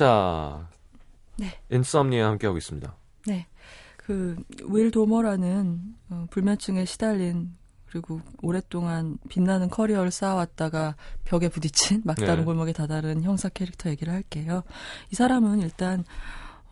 자, 0.00 0.66
네. 1.36 1.60
인썸니아 1.70 2.26
함께하고 2.26 2.56
있습니다. 2.56 2.96
네. 3.26 3.46
그, 3.98 4.34
윌 4.64 4.90
도머라는 4.90 5.78
어, 6.08 6.26
불면증에 6.30 6.86
시달린 6.86 7.54
그리고 7.84 8.22
오랫동안 8.40 9.18
빛나는 9.28 9.68
커리어를 9.68 10.10
쌓아왔다가 10.10 10.96
벽에 11.24 11.50
부딪힌 11.50 12.00
막다른 12.06 12.38
네. 12.38 12.44
골목에 12.44 12.72
다다른 12.72 13.22
형사 13.22 13.50
캐릭터 13.50 13.90
얘기를 13.90 14.10
할게요. 14.10 14.62
이 15.12 15.16
사람은 15.16 15.60
일단 15.60 16.02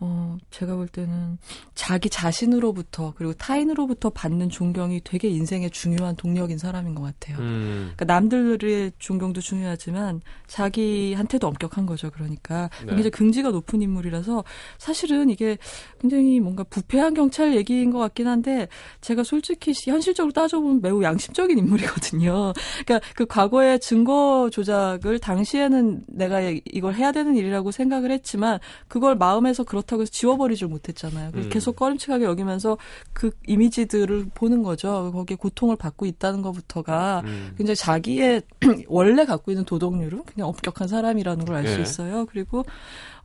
어, 0.01 0.37
제가 0.49 0.75
볼 0.77 0.87
때는 0.87 1.37
자기 1.75 2.09
자신으로부터 2.09 3.13
그리고 3.17 3.33
타인으로부터 3.33 4.09
받는 4.09 4.49
존경이 4.49 5.01
되게 5.03 5.27
인생의 5.27 5.71
중요한 5.71 6.15
동력인 6.15 6.57
사람인 6.57 6.95
것 6.95 7.01
같아요. 7.03 7.37
음, 7.39 7.91
그러니까 7.95 8.05
남들의 8.05 8.93
존경도 8.97 9.41
중요하지만 9.41 10.21
자기한테도 10.47 11.47
엄격한 11.47 11.85
거죠. 11.85 12.09
그러니까 12.11 12.69
네. 12.81 12.87
굉장히 12.87 13.09
긍지가 13.09 13.49
높은 13.51 13.81
인물이라서 13.81 14.43
사실은 14.77 15.29
이게 15.29 15.57
굉장히 15.99 16.39
뭔가 16.39 16.63
부패한 16.63 17.13
경찰 17.13 17.55
얘기인 17.55 17.91
것 17.91 17.99
같긴 17.99 18.27
한데 18.27 18.67
제가 19.01 19.23
솔직히 19.23 19.73
시- 19.73 19.89
현실적으로 19.89 20.31
따져보면 20.31 20.81
매우 20.81 21.03
양심적인 21.03 21.57
인물이거든요. 21.57 22.53
그러니까 22.85 23.01
그 23.15 23.25
과거의 23.25 23.79
증거 23.81 24.49
조작을 24.51 25.19
당시에는 25.19 26.03
내가 26.07 26.39
이걸 26.71 26.93
해야 26.95 27.11
되는 27.11 27.35
일이라고 27.35 27.71
생각을 27.71 28.11
했지만 28.11 28.59
그걸 28.87 29.15
마음에서 29.15 29.63
그렇다 29.65 29.88
고 29.97 30.01
해서 30.01 30.11
지워버리질 30.11 30.67
못했잖아요. 30.67 31.31
그래서 31.31 31.47
음. 31.47 31.51
계속 31.51 31.75
꺼림칙하게 31.75 32.25
여기면서 32.25 32.77
그 33.13 33.31
이미지들을 33.47 34.27
보는 34.33 34.63
거죠. 34.63 35.11
거기에 35.13 35.37
고통을 35.37 35.75
받고 35.75 36.05
있다는 36.05 36.41
것부터가 36.41 37.21
음. 37.25 37.53
굉장히 37.57 37.75
자기의 37.75 38.43
원래 38.87 39.25
갖고 39.25 39.51
있는 39.51 39.65
도덕률은 39.65 40.23
그냥 40.23 40.49
엄격한 40.49 40.87
사람이라는 40.87 41.45
걸 41.45 41.55
알수 41.55 41.77
예. 41.77 41.81
있어요. 41.81 42.25
그리고 42.25 42.65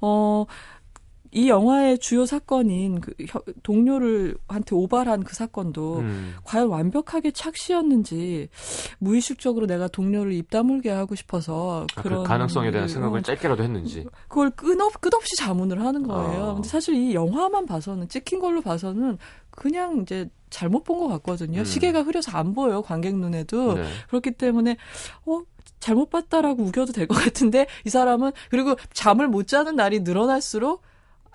어. 0.01 0.47
이 1.35 1.49
영화의 1.49 1.99
주요 1.99 2.25
사건인 2.27 3.01
그 3.01 3.13
혀- 3.29 3.43
동료를 3.65 4.37
한테 4.49 4.75
오발한 4.77 5.25
그 5.25 5.35
사건도 5.35 5.99
음. 5.99 6.35
과연 6.45 6.69
완벽하게 6.69 7.33
착시였는지 7.33 8.49
무의식적으로 8.99 9.67
내가 9.67 9.89
동료를 9.89 10.33
입 10.33 10.51
다물게 10.51 10.91
하고 10.91 11.15
싶어서 11.15 11.83
아, 11.97 11.97
그 11.97 12.03
그런 12.05 12.23
가능성에 12.25 12.71
대한 12.71 12.87
그, 12.87 12.93
생각을 12.93 13.19
어, 13.19 13.23
짧게라도 13.23 13.63
했는지. 13.65 14.05
그걸 14.29 14.51
끝없, 14.51 15.01
끝없이 15.01 15.37
자문을 15.37 15.85
하는 15.85 16.07
거예요. 16.07 16.43
어. 16.43 16.55
근데 16.55 16.69
사실 16.69 16.95
이 16.95 17.15
영화만 17.15 17.67
봐서는 17.67 18.09
찍힌 18.09 18.39
걸로 18.41 18.61
봐서는 18.61 19.19
그냥 19.51 20.01
이제 20.03 20.29
잘못 20.51 20.85
본 20.85 21.01
것 21.01 21.09
같거든요. 21.09 21.61
음. 21.61 21.65
시계가 21.65 22.03
흐려서 22.03 22.31
안 22.39 22.55
보여요. 22.55 22.81
관객 22.83 23.17
눈에도. 23.17 23.75
네. 23.75 23.85
그렇기 24.09 24.31
때문에 24.33 24.77
어 25.27 25.41
잘못 25.81 26.11
봤다라고 26.11 26.63
우겨도 26.63 26.93
될 26.93 27.09
것 27.09 27.15
같은데 27.15 27.67
이 27.85 27.91
사람은 27.91 28.31
그리고 28.51 28.77
잠을 28.93 29.27
못 29.29 29.49
자는 29.49 29.75
날이 29.77 30.01
늘어날수록 30.01 30.83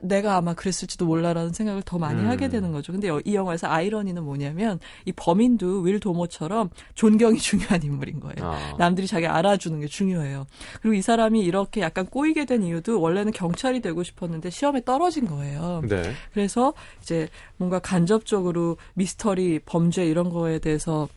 내가 0.02 0.38
아마 0.38 0.54
그랬을지도 0.54 1.06
몰라라는 1.06 1.54
생각을 1.54 1.82
더 1.84 1.97
많이 1.97 2.22
음. 2.22 2.28
하게 2.28 2.50
되는 2.50 2.72
거죠. 2.72 2.91
근데 2.91 3.10
이 3.26 3.36
영화에서 3.36 3.68
아이러니는 3.68 4.24
뭐냐면 4.24 4.80
이 5.06 5.12
범인도 5.12 5.82
윌 5.82 6.00
도모처럼 6.00 6.70
존경이 6.95 7.38
중요한 7.39 7.84
인물인 7.84 8.20
거예요. 8.20 8.36
아. 8.41 8.76
남들이 8.78 9.08
자기 9.08 9.28
알아주는 9.28 9.80
게 9.80 9.88
중요해요. 9.88 10.45
그리고 10.82 10.93
이 10.95 11.02
사람이 11.02 11.41
이렇게 11.41 11.82
약간 11.82 12.06
꼬이게 12.06 12.45
된 12.45 12.64
이유도 12.64 13.00
원래는 13.02 13.32
경찰이 13.32 13.82
되고 13.82 14.04
싶었는데 14.04 14.50
시험에 14.50 14.84
떨어진 14.84 15.26
거예요. 15.26 15.82
네. 15.88 16.12
그래서 16.34 16.74
이제 17.02 17.28
뭔가 17.58 17.80
간접적으로 17.80 18.78
미스터리, 18.93 19.60
범죄 19.66 20.06
이런 20.06 20.30
거에 20.30 20.60
대해서 20.60 21.08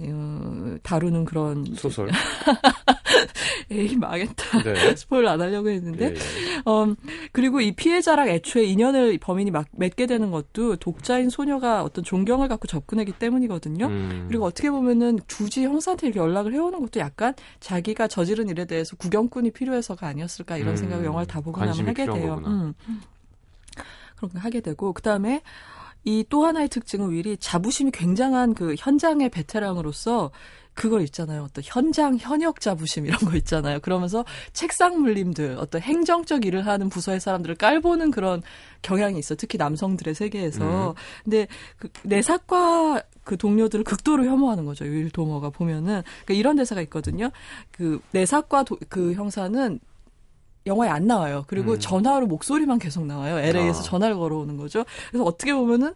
어, 0.00 0.76
다루는 0.82 1.24
그런 1.24 1.64
소설. 1.76 2.10
에이 3.70 3.96
망했다. 3.96 4.62
네. 4.62 4.74
스포일 4.96 5.26
안 5.26 5.40
하려고 5.40 5.68
했는데 5.68 6.06
예, 6.06 6.14
예. 6.14 6.62
음, 6.70 6.96
그리고 7.32 7.60
이 7.60 7.72
피해자랑 7.72 8.28
애초에 8.28 8.64
인연을 8.64 9.18
범인이 9.18 9.50
막 9.50 9.66
맺게 9.72 10.06
되는 10.06 10.30
것도 10.30 10.76
독자인 10.76 11.30
소녀가 11.30 11.82
어떤 11.82 12.04
존경을 12.04 12.48
갖고 12.48 12.66
접근하기 12.66 13.12
때문이거든요. 13.12 13.86
음. 13.86 14.24
그리고 14.28 14.44
어떻게 14.44 14.70
보면은 14.70 15.18
굳이 15.28 15.64
형사한테 15.64 16.08
이렇게 16.08 16.20
연락을 16.20 16.52
해오는 16.52 16.78
것도 16.80 17.00
약간 17.00 17.34
자기가 17.60 18.08
저지른 18.08 18.48
일에 18.48 18.64
대해서 18.64 18.96
구경꾼이 18.96 19.52
필요해서가 19.52 20.06
아니었을까 20.06 20.58
이런 20.58 20.70
음, 20.70 20.76
생각을 20.76 21.04
영화를 21.04 21.26
다 21.26 21.40
보고 21.40 21.60
나면 21.60 21.88
하게 21.88 22.04
돼요. 22.04 22.36
거구나. 22.36 22.48
음. 22.48 22.74
그런 24.16 24.30
거 24.32 24.38
하게 24.38 24.60
되고 24.60 24.92
그 24.92 25.02
다음에 25.02 25.42
이 26.04 26.24
또 26.28 26.44
하나의 26.46 26.68
특징은 26.68 27.10
윌이 27.10 27.36
자부심이 27.38 27.90
굉장한 27.90 28.54
그 28.54 28.74
현장의 28.78 29.30
베테랑으로서 29.30 30.30
그걸 30.74 31.02
있잖아요. 31.02 31.44
어떤 31.44 31.62
현장 31.64 32.16
현역 32.18 32.60
자부심 32.60 33.06
이런 33.06 33.18
거 33.20 33.36
있잖아요. 33.36 33.78
그러면서 33.80 34.24
책상 34.52 35.00
물림들, 35.00 35.56
어떤 35.60 35.80
행정적 35.80 36.44
일을 36.44 36.66
하는 36.66 36.88
부서의 36.88 37.20
사람들을 37.20 37.54
깔보는 37.54 38.10
그런 38.10 38.42
경향이 38.82 39.16
있어. 39.20 39.36
특히 39.36 39.56
남성들의 39.56 40.14
세계에서. 40.16 40.90
음. 40.90 40.94
근데 41.22 41.46
그 41.78 41.88
내사과 42.02 43.02
그 43.22 43.36
동료들을 43.36 43.84
극도로 43.84 44.24
혐오하는 44.24 44.64
거죠. 44.64 44.84
윌 44.84 45.10
도머가 45.10 45.50
보면은 45.50 46.02
그러니까 46.24 46.34
이런 46.34 46.56
대사가 46.56 46.80
있거든요. 46.82 47.30
그 47.70 48.00
내사과 48.10 48.64
도- 48.64 48.78
그 48.88 49.12
형사는 49.14 49.78
영화에 50.66 50.88
안 50.88 51.06
나와요. 51.06 51.44
그리고 51.46 51.72
음. 51.72 51.78
전화로 51.78 52.26
목소리만 52.26 52.78
계속 52.78 53.06
나와요. 53.06 53.38
LA에서 53.38 53.80
아. 53.80 53.82
전화를 53.82 54.16
걸어오는 54.16 54.56
거죠. 54.56 54.84
그래서 55.10 55.24
어떻게 55.24 55.52
보면은 55.52 55.94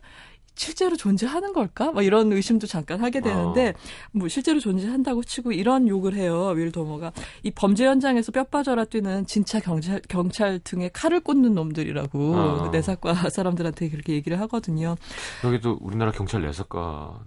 실제로 0.59 0.97
존재하는 0.97 1.53
걸까? 1.53 1.93
막 1.93 2.05
이런 2.05 2.33
의심도 2.33 2.67
잠깐 2.67 3.01
하게 3.01 3.21
되는데 3.21 3.69
아. 3.77 4.09
뭐 4.11 4.27
실제로 4.27 4.59
존재한다고 4.59 5.23
치고 5.23 5.53
이런 5.53 5.87
욕을 5.87 6.15
해요. 6.15 6.49
윌 6.57 6.73
도머가 6.73 7.13
이 7.45 7.53
범죄 7.53 7.87
현장에서 7.87 8.33
뼈 8.33 8.43
빠져라 8.43 8.85
뛰는 8.85 9.25
진짜 9.27 9.61
경찰 9.61 10.03
경찰 10.09 10.59
등에 10.59 10.91
칼을 10.93 11.21
꽂는 11.21 11.55
놈들이라고 11.55 12.37
아. 12.37 12.63
그 12.65 12.77
내사과 12.77 13.31
사람들한테 13.31 13.89
그렇게 13.89 14.15
얘기를 14.15 14.41
하거든요. 14.41 14.97
여기도 15.45 15.79
우리나라 15.81 16.11
경찰 16.11 16.43
내사과 16.43 17.21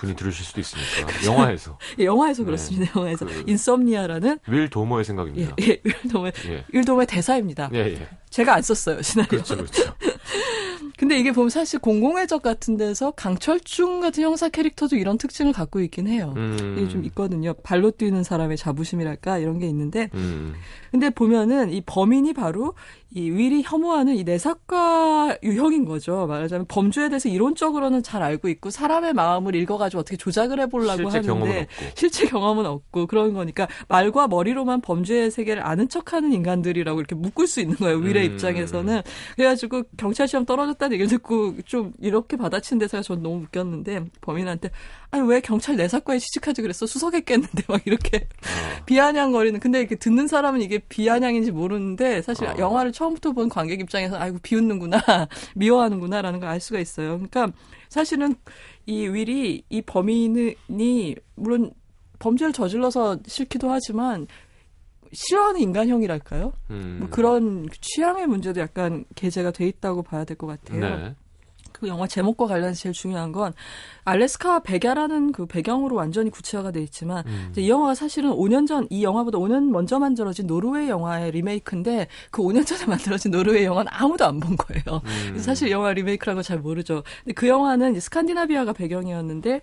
분이 0.00 0.14
들으실 0.14 0.44
수도 0.44 0.60
있으니까 0.60 1.24
영화에서 1.24 1.78
예, 1.98 2.04
영화에서 2.04 2.42
네. 2.42 2.46
그렇습니다. 2.46 2.92
영화에서 2.96 3.24
그- 3.24 3.44
인썸니아라는 3.46 4.40
윌 4.48 4.68
도머의 4.68 5.00
예, 5.00 5.04
생각입니다. 5.04 5.56
예, 5.62 5.80
윌 5.82 5.94
도머의 6.12 6.32
예. 6.48 6.64
윌 6.70 6.84
도머의 6.84 7.06
대사입니다. 7.06 7.70
예, 7.72 7.78
예. 7.78 8.08
제가 8.28 8.56
안 8.56 8.62
썼어요 8.62 9.00
시나리오. 9.00 9.28
그렇죠, 9.30 9.56
그렇죠. 9.56 9.82
근데 10.96 11.18
이게 11.18 11.32
보면 11.32 11.50
사실 11.50 11.80
공공의 11.80 12.26
적 12.28 12.42
같은 12.42 12.76
데서 12.76 13.10
강철중 13.12 14.00
같은 14.00 14.22
형사 14.22 14.48
캐릭터도 14.48 14.96
이런 14.96 15.18
특징을 15.18 15.52
갖고 15.52 15.80
있긴 15.80 16.06
해요. 16.06 16.34
음. 16.36 16.76
이게 16.78 16.88
좀 16.88 17.04
있거든요. 17.06 17.54
발로 17.62 17.90
뛰는 17.90 18.22
사람의 18.22 18.56
자부심이랄까 18.56 19.38
이런 19.38 19.58
게 19.58 19.66
있는데 19.68 20.08
음. 20.14 20.54
근데 20.90 21.10
보면은 21.10 21.72
이 21.72 21.80
범인이 21.80 22.32
바로 22.34 22.74
이 23.16 23.30
윌이 23.30 23.62
혐오하는 23.64 24.16
이 24.16 24.24
내사과 24.24 25.38
유형인 25.42 25.84
거죠. 25.84 26.26
말하자면 26.26 26.66
범죄에 26.66 27.08
대해서 27.08 27.28
이론적으로는 27.28 28.02
잘 28.02 28.22
알고 28.22 28.48
있고 28.48 28.70
사람의 28.70 29.12
마음을 29.12 29.54
읽어가지고 29.54 30.00
어떻게 30.00 30.16
조작을 30.16 30.60
해보려고 30.60 31.10
실제 31.10 31.20
경험은 31.20 31.48
하는데 31.48 31.60
없고. 31.62 31.92
실제 31.94 32.26
경험은 32.26 32.66
없고 32.66 33.06
그런 33.06 33.34
거니까 33.34 33.68
말과 33.88 34.26
머리로만 34.26 34.80
범죄의 34.80 35.30
세계를 35.30 35.64
아는 35.64 35.88
척하는 35.88 36.32
인간들이라고 36.32 36.98
이렇게 36.98 37.14
묶을 37.14 37.46
수 37.46 37.60
있는 37.60 37.76
거예요. 37.76 37.98
윌의 37.98 38.26
음. 38.26 38.32
입장에서는 38.32 39.02
그래가지고 39.36 39.84
경찰 39.96 40.26
시험 40.26 40.44
떨어졌다는 40.44 40.93
얘기를 40.94 41.08
듣고 41.08 41.60
좀 41.66 41.92
이렇게 42.00 42.36
받아친 42.38 42.78
데서 42.78 43.02
전 43.02 43.22
너무 43.22 43.42
웃겼는데 43.42 44.06
범인한테 44.22 44.70
아니 45.10 45.28
왜 45.28 45.40
경찰 45.40 45.76
내사과에 45.76 46.18
취직하지 46.18 46.62
그랬어 46.62 46.86
수석했겠는데 46.86 47.64
막 47.68 47.86
이렇게 47.86 48.16
어. 48.16 48.84
비아냥거리는 48.86 49.60
근데 49.60 49.80
이렇게 49.80 49.96
듣는 49.96 50.28
사람은 50.28 50.62
이게 50.62 50.78
비아냥인지 50.78 51.50
모르는데 51.52 52.22
사실 52.22 52.46
어. 52.46 52.54
영화를 52.58 52.92
처음부터 52.92 53.32
본 53.32 53.50
관객 53.50 53.80
입장에서 53.80 54.16
아이고 54.16 54.38
비웃는구나 54.42 54.98
미워하는구나라는 55.54 56.40
걸 56.40 56.54
알 56.54 56.60
수가 56.60 56.78
있어요. 56.78 57.18
그러니까 57.18 57.48
사실은 57.88 58.34
이 58.86 59.06
윌이 59.08 59.64
이 59.68 59.82
범인이 59.82 61.16
물론 61.34 61.72
범죄를 62.20 62.52
저질러서 62.52 63.18
싫기도 63.26 63.70
하지만 63.70 64.26
싫어하는 65.14 65.60
인간형이랄까요? 65.60 66.52
음. 66.70 66.96
뭐 67.00 67.08
그런 67.10 67.68
취향의 67.80 68.26
문제도 68.26 68.60
약간 68.60 69.04
게재가 69.14 69.52
돼 69.52 69.66
있다고 69.66 70.02
봐야 70.02 70.24
될 70.24 70.36
것 70.36 70.46
같아요. 70.46 70.80
네. 70.80 71.14
그 71.74 71.88
영화 71.88 72.06
제목과 72.06 72.46
관련해서 72.46 72.80
제일 72.80 72.92
중요한 72.92 73.32
건 73.32 73.52
알래스카 74.04 74.60
백야라는 74.60 75.32
그 75.32 75.46
배경으로 75.46 75.96
완전히 75.96 76.30
구체화가 76.30 76.70
돼 76.70 76.80
있지만 76.82 77.24
음. 77.26 77.52
이 77.56 77.68
영화가 77.68 77.94
사실은 77.94 78.30
5년 78.30 78.66
전 78.66 78.86
이 78.90 79.02
영화보다 79.02 79.38
5년 79.38 79.70
먼저 79.70 79.98
만들어진 79.98 80.46
노르웨이 80.46 80.88
영화의 80.88 81.30
리메이크인데 81.32 82.06
그 82.30 82.42
5년 82.42 82.66
전에 82.66 82.84
만들어진 82.86 83.30
노르웨이 83.30 83.64
영화는 83.64 83.90
아무도 83.92 84.24
안 84.26 84.38
본 84.40 84.56
거예요. 84.56 85.00
음. 85.32 85.38
사실 85.38 85.70
영화 85.70 85.92
리메이크라는 85.92 86.36
걸 86.36 86.44
잘 86.44 86.58
모르죠. 86.58 87.02
근데 87.24 87.32
그 87.34 87.48
영화는 87.48 87.98
스칸디나비아가 87.98 88.72
배경이었는데 88.74 89.62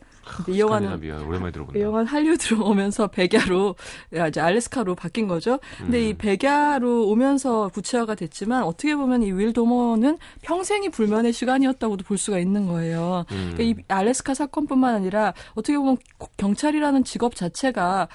이 0.49 0.59
영화는 0.59 0.87
오랜만에 1.27 1.51
들어본다. 1.51 1.77
이 1.79 1.81
영화는 1.81 2.07
할리우드로 2.07 2.65
오면서 2.65 3.07
백야로 3.07 3.75
이제 4.29 4.41
알래스카로 4.41 4.95
바뀐 4.95 5.27
거죠. 5.27 5.59
근데 5.77 5.99
음. 5.99 6.09
이 6.09 6.13
백야로 6.15 7.07
오면서 7.07 7.69
구체화가 7.69 8.15
됐지만 8.15 8.63
어떻게 8.63 8.95
보면 8.95 9.21
이 9.23 9.31
윌 9.31 9.53
도머는 9.53 10.17
평생이 10.41 10.89
불면의 10.89 11.31
시간이었다고도 11.33 12.03
볼 12.11 12.17
수가 12.17 12.39
있는 12.39 12.67
거예요. 12.67 13.23
음. 13.31 13.53
그러니까 13.55 13.63
이 13.63 13.85
알래스카 13.87 14.33
사건뿐만 14.33 14.93
아니라 14.93 15.33
어떻게 15.53 15.77
보면 15.77 15.97
경찰이라는 16.35 17.05
직업 17.05 17.35
자체가 17.35 18.09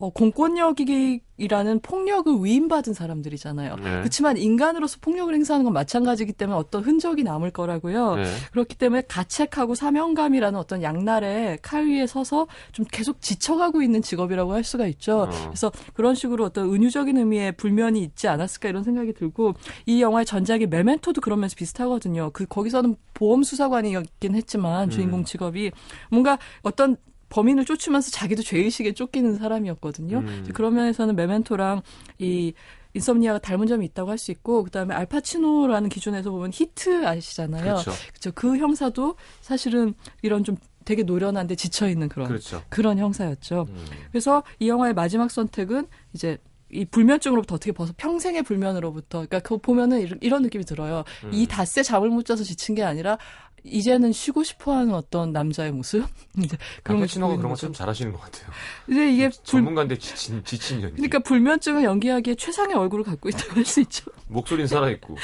어, 0.00 0.10
공권력이라는 0.10 1.80
폭력을 1.82 2.32
위임받은 2.40 2.94
사람들이잖아요. 2.94 3.76
네. 3.76 3.82
그렇지만 3.98 4.36
인간으로서 4.36 4.98
폭력을 5.00 5.34
행사하는 5.34 5.64
건 5.64 5.72
마찬가지이기 5.72 6.34
때문에 6.34 6.56
어떤 6.56 6.84
흔적이 6.84 7.24
남을 7.24 7.50
거라고요. 7.50 8.14
네. 8.14 8.24
그렇기 8.52 8.76
때문에 8.76 9.02
가책하고 9.08 9.74
사명감이라는 9.74 10.56
어떤 10.56 10.84
양날의 10.84 11.58
칼 11.62 11.86
위에 11.88 12.06
서서 12.06 12.46
좀 12.70 12.84
계속 12.92 13.20
지쳐가고 13.20 13.82
있는 13.82 14.00
직업이라고 14.00 14.52
할 14.52 14.62
수가 14.62 14.86
있죠. 14.86 15.22
어. 15.22 15.30
그래서 15.46 15.72
그런 15.94 16.14
식으로 16.14 16.44
어떤 16.44 16.72
은유적인 16.72 17.16
의미의 17.16 17.52
불면이 17.56 18.00
있지 18.00 18.28
않았을까 18.28 18.68
이런 18.68 18.84
생각이 18.84 19.14
들고 19.14 19.54
이 19.86 20.00
영화의 20.00 20.26
전작의 20.26 20.68
메멘토도 20.68 21.20
그런 21.20 21.40
면에서 21.40 21.56
비슷하거든요. 21.56 22.30
그 22.32 22.46
거기서는 22.46 22.94
보험 23.14 23.42
수사관이었긴 23.42 24.36
했지만 24.36 24.90
주인공 24.90 25.20
음. 25.20 25.24
직업이 25.24 25.72
뭔가 26.08 26.38
어떤 26.62 26.96
범인을 27.28 27.64
쫓으면서 27.64 28.10
자기도 28.10 28.42
죄의식에 28.42 28.92
쫓기는 28.94 29.36
사람이었거든요. 29.36 30.18
음. 30.18 30.48
그런 30.54 30.74
면에서는 30.74 31.14
메멘토랑 31.16 31.82
이 32.18 32.52
인썸니아가 32.94 33.38
닮은 33.38 33.66
점이 33.66 33.84
있다고 33.86 34.10
할 34.10 34.18
수 34.18 34.30
있고 34.30 34.64
그다음에 34.64 34.94
알파치노라는 34.94 35.88
기준에서 35.90 36.30
보면 36.30 36.50
히트 36.52 37.06
아시잖아요. 37.06 37.62
그렇죠. 37.62 37.92
그렇죠. 38.08 38.32
그 38.34 38.56
형사도 38.56 39.14
사실은 39.40 39.94
이런 40.22 40.42
좀 40.42 40.56
되게 40.84 41.02
노련한데 41.02 41.54
지쳐 41.54 41.88
있는 41.88 42.08
그런 42.08 42.28
그렇죠. 42.28 42.62
그런 42.70 42.98
형사였죠. 42.98 43.66
음. 43.68 43.84
그래서 44.10 44.42
이 44.58 44.68
영화의 44.68 44.94
마지막 44.94 45.30
선택은 45.30 45.86
이제 46.14 46.38
이 46.70 46.84
불면증으로부터 46.84 47.54
어떻게 47.54 47.72
벗어 47.72 47.92
평생의 47.96 48.42
불면으로부터 48.42 49.18
그러니까 49.18 49.40
그거 49.40 49.58
보면은 49.58 50.00
이런, 50.00 50.18
이런 50.20 50.42
느낌이 50.42 50.64
들어요. 50.64 51.04
음. 51.24 51.30
이 51.32 51.46
닷새 51.46 51.82
잠을 51.82 52.08
못 52.08 52.24
자서 52.24 52.42
지친 52.42 52.74
게 52.74 52.82
아니라 52.82 53.18
이제는 53.64 54.12
쉬고 54.12 54.42
싶어하는 54.42 54.94
어떤 54.94 55.32
남자의 55.32 55.72
모습 55.72 56.04
그런 56.82 57.06
신호가 57.06 57.36
그런 57.36 57.50
거참 57.50 57.72
잘하시는 57.72 58.12
것 58.12 58.20
같아요. 58.20 58.50
이제 58.88 59.12
이게 59.12 59.30
전문가인데 59.30 59.98
지친 59.98 60.42
지친 60.44 60.82
연기. 60.82 60.96
그러니까 60.96 61.20
불면증을 61.20 61.84
연기하기에 61.84 62.34
최상의 62.34 62.74
얼굴을 62.76 63.04
갖고 63.04 63.28
있다고 63.28 63.54
할 63.54 63.68
수 63.68 63.80
있죠. 63.80 64.10
목소리는 64.28 64.66
살아 64.66 64.90
있고 64.90 65.16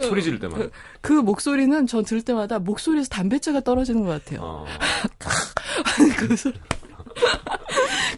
소리 0.00 0.22
지를 0.22 0.38
때만. 0.38 0.58
그, 0.58 0.70
그, 1.00 1.12
목소리는 1.12 1.86
전 1.86 2.04
들을 2.04 2.22
때마다 2.22 2.58
목소리에서 2.58 3.08
담배째가 3.08 3.60
떨어지는 3.60 4.04
것 4.04 4.10
같아요. 4.10 4.40
어. 4.42 4.64
그 6.16 6.36
소리. 6.36 6.54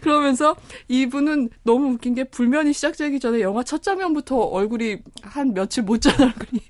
그러면서 0.01 0.55
이분은 0.87 1.49
너무 1.63 1.93
웃긴 1.93 2.13
게 2.13 2.23
불면이 2.23 2.73
시작되기 2.73 3.19
전에 3.19 3.41
영화 3.41 3.63
첫 3.63 3.81
장면부터 3.81 4.37
얼굴이 4.37 4.97
한 5.23 5.53
며칠 5.53 5.83
못잔 5.83 6.13
얼굴이. 6.21 6.61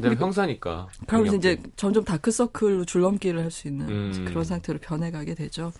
근데 0.00 0.14
형사니까. 0.14 0.88
그러면서 1.06 1.36
이제 1.36 1.60
점점 1.76 2.04
다크서클로 2.04 2.84
줄넘기를 2.84 3.42
할 3.42 3.50
수 3.50 3.68
있는 3.68 3.88
음. 3.88 4.24
그런 4.28 4.44
상태로 4.44 4.78
변해가게 4.80 5.34
되죠. 5.34 5.72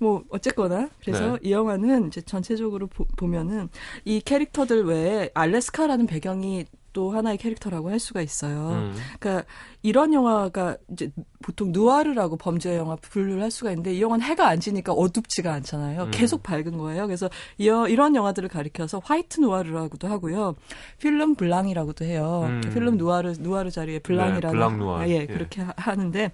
뭐 0.00 0.22
어쨌거나 0.30 0.88
그래서 1.00 1.32
네. 1.32 1.38
이 1.42 1.52
영화는 1.52 2.08
이제 2.08 2.20
전체적으로 2.20 2.86
보, 2.86 3.26
면은이 3.26 4.20
캐릭터들 4.24 4.84
외에 4.84 5.30
알래스카라는 5.34 6.06
배경이 6.06 6.64
또 6.98 7.12
하나의 7.12 7.38
캐릭터라고 7.38 7.90
할 7.90 8.00
수가 8.00 8.20
있어요. 8.22 8.70
음. 8.70 8.96
그러니까 9.20 9.46
이런 9.82 10.12
영화가 10.12 10.78
이제 10.90 11.12
보통 11.40 11.70
누아르라고 11.70 12.36
범죄 12.36 12.76
영화 12.76 12.96
분류를 12.96 13.40
할 13.40 13.52
수가 13.52 13.70
있는데 13.70 13.94
이 13.94 14.02
영화는 14.02 14.24
해가 14.24 14.48
안 14.48 14.58
지니까 14.58 14.92
어둡지가 14.94 15.52
않잖아요. 15.52 16.02
음. 16.02 16.10
계속 16.10 16.42
밝은 16.42 16.76
거예요. 16.76 17.06
그래서 17.06 17.30
이, 17.56 17.66
이런 17.66 18.16
영화들을 18.16 18.48
가리켜서 18.48 19.00
화이트 19.04 19.40
누아르라고도 19.40 20.08
하고요. 20.08 20.56
film 20.98 21.36
blanc이라고도 21.36 22.04
해요. 22.04 22.46
음. 22.48 22.62
필름 22.74 22.96
누아르 22.96 23.34
누아르 23.38 23.70
자리에 23.70 24.00
blanc이라는 24.00 24.40
네, 24.40 24.50
blanc 24.50 24.78
누아르. 24.78 25.08
예, 25.08 25.26
그렇게 25.26 25.64
하는데 25.76 26.32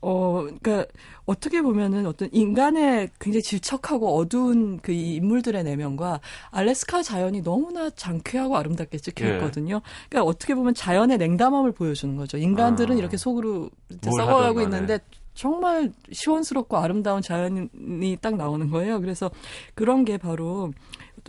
어, 0.00 0.44
그니까, 0.44 0.86
어떻게 1.26 1.60
보면은 1.60 2.06
어떤 2.06 2.28
인간의 2.32 3.10
굉장히 3.18 3.42
질척하고 3.42 4.16
어두운 4.16 4.78
그 4.78 4.92
인물들의 4.92 5.62
내면과 5.64 6.20
알래스카 6.50 7.02
자연이 7.02 7.42
너무나 7.42 7.90
장쾌하고 7.90 8.56
아름답게 8.56 8.98
찍혀있거든요. 8.98 9.76
예. 9.76 10.08
그러니까 10.08 10.30
어떻게 10.30 10.54
보면 10.54 10.74
자연의 10.74 11.18
냉담함을 11.18 11.72
보여주는 11.72 12.14
거죠. 12.16 12.38
인간들은 12.38 12.94
아, 12.94 12.98
이렇게 12.98 13.16
속으로 13.16 13.70
썩어가고 14.02 14.62
있는데 14.62 15.00
정말 15.34 15.92
시원스럽고 16.10 16.76
아름다운 16.76 17.22
자연이 17.22 18.16
딱 18.20 18.36
나오는 18.36 18.70
거예요. 18.70 19.00
그래서 19.00 19.30
그런 19.74 20.04
게 20.04 20.16
바로 20.16 20.72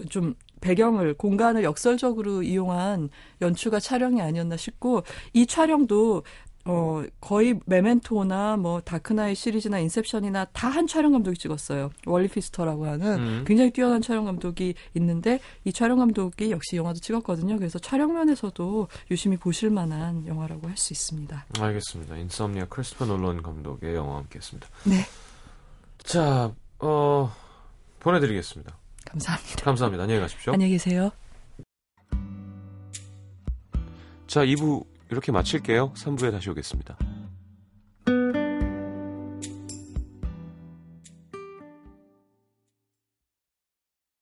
좀 0.09 0.35
배경을 0.61 1.13
공간을 1.13 1.63
역설적으로 1.63 2.43
이용한 2.43 3.09
연출과 3.41 3.79
촬영이 3.79 4.21
아니었나 4.21 4.57
싶고 4.57 5.03
이 5.33 5.45
촬영도 5.45 6.23
어, 6.69 7.03
거의 7.19 7.59
메멘토나 7.65 8.57
뭐 8.57 8.81
다크나이트 8.81 9.35
시리즈나 9.35 9.79
인셉션이나 9.79 10.45
다 10.53 10.69
한 10.69 10.85
촬영 10.85 11.11
감독이 11.13 11.37
찍었어요. 11.37 11.89
월리 12.05 12.27
피스터라고 12.27 12.85
하는 12.85 13.19
음. 13.19 13.43
굉장히 13.47 13.71
뛰어난 13.71 14.01
촬영 14.01 14.25
감독이 14.25 14.75
있는데 14.93 15.39
이 15.65 15.73
촬영 15.73 15.97
감독이 15.97 16.51
역시 16.51 16.75
영화도 16.75 16.99
찍었거든요. 16.99 17.57
그래서 17.57 17.79
촬영면에서도 17.79 18.87
유심히 19.09 19.35
보실 19.37 19.71
만한 19.71 20.25
영화라고 20.27 20.67
할 20.67 20.77
수 20.77 20.93
있습니다. 20.93 21.45
알겠습니다. 21.59 22.15
인썸니아 22.17 22.65
크리스토퍼 22.65 23.05
놀런 23.05 23.41
감독의 23.41 23.95
영화 23.95 24.17
함께했습니다. 24.17 24.67
네. 24.85 25.03
자, 26.03 26.53
어, 26.79 27.31
보내드리겠습니다. 27.99 28.77
감사합니다. 29.05 29.63
감사합니다. 29.65 30.03
안녕히 30.03 30.21
가십시오. 30.21 30.53
안녕히 30.53 30.73
계세요. 30.73 31.11
자, 34.27 34.45
2부 34.45 34.85
이렇게 35.11 35.31
마칠게요. 35.31 35.93
3부에 35.93 36.31
다시 36.31 36.49
오겠습니다. 36.49 36.97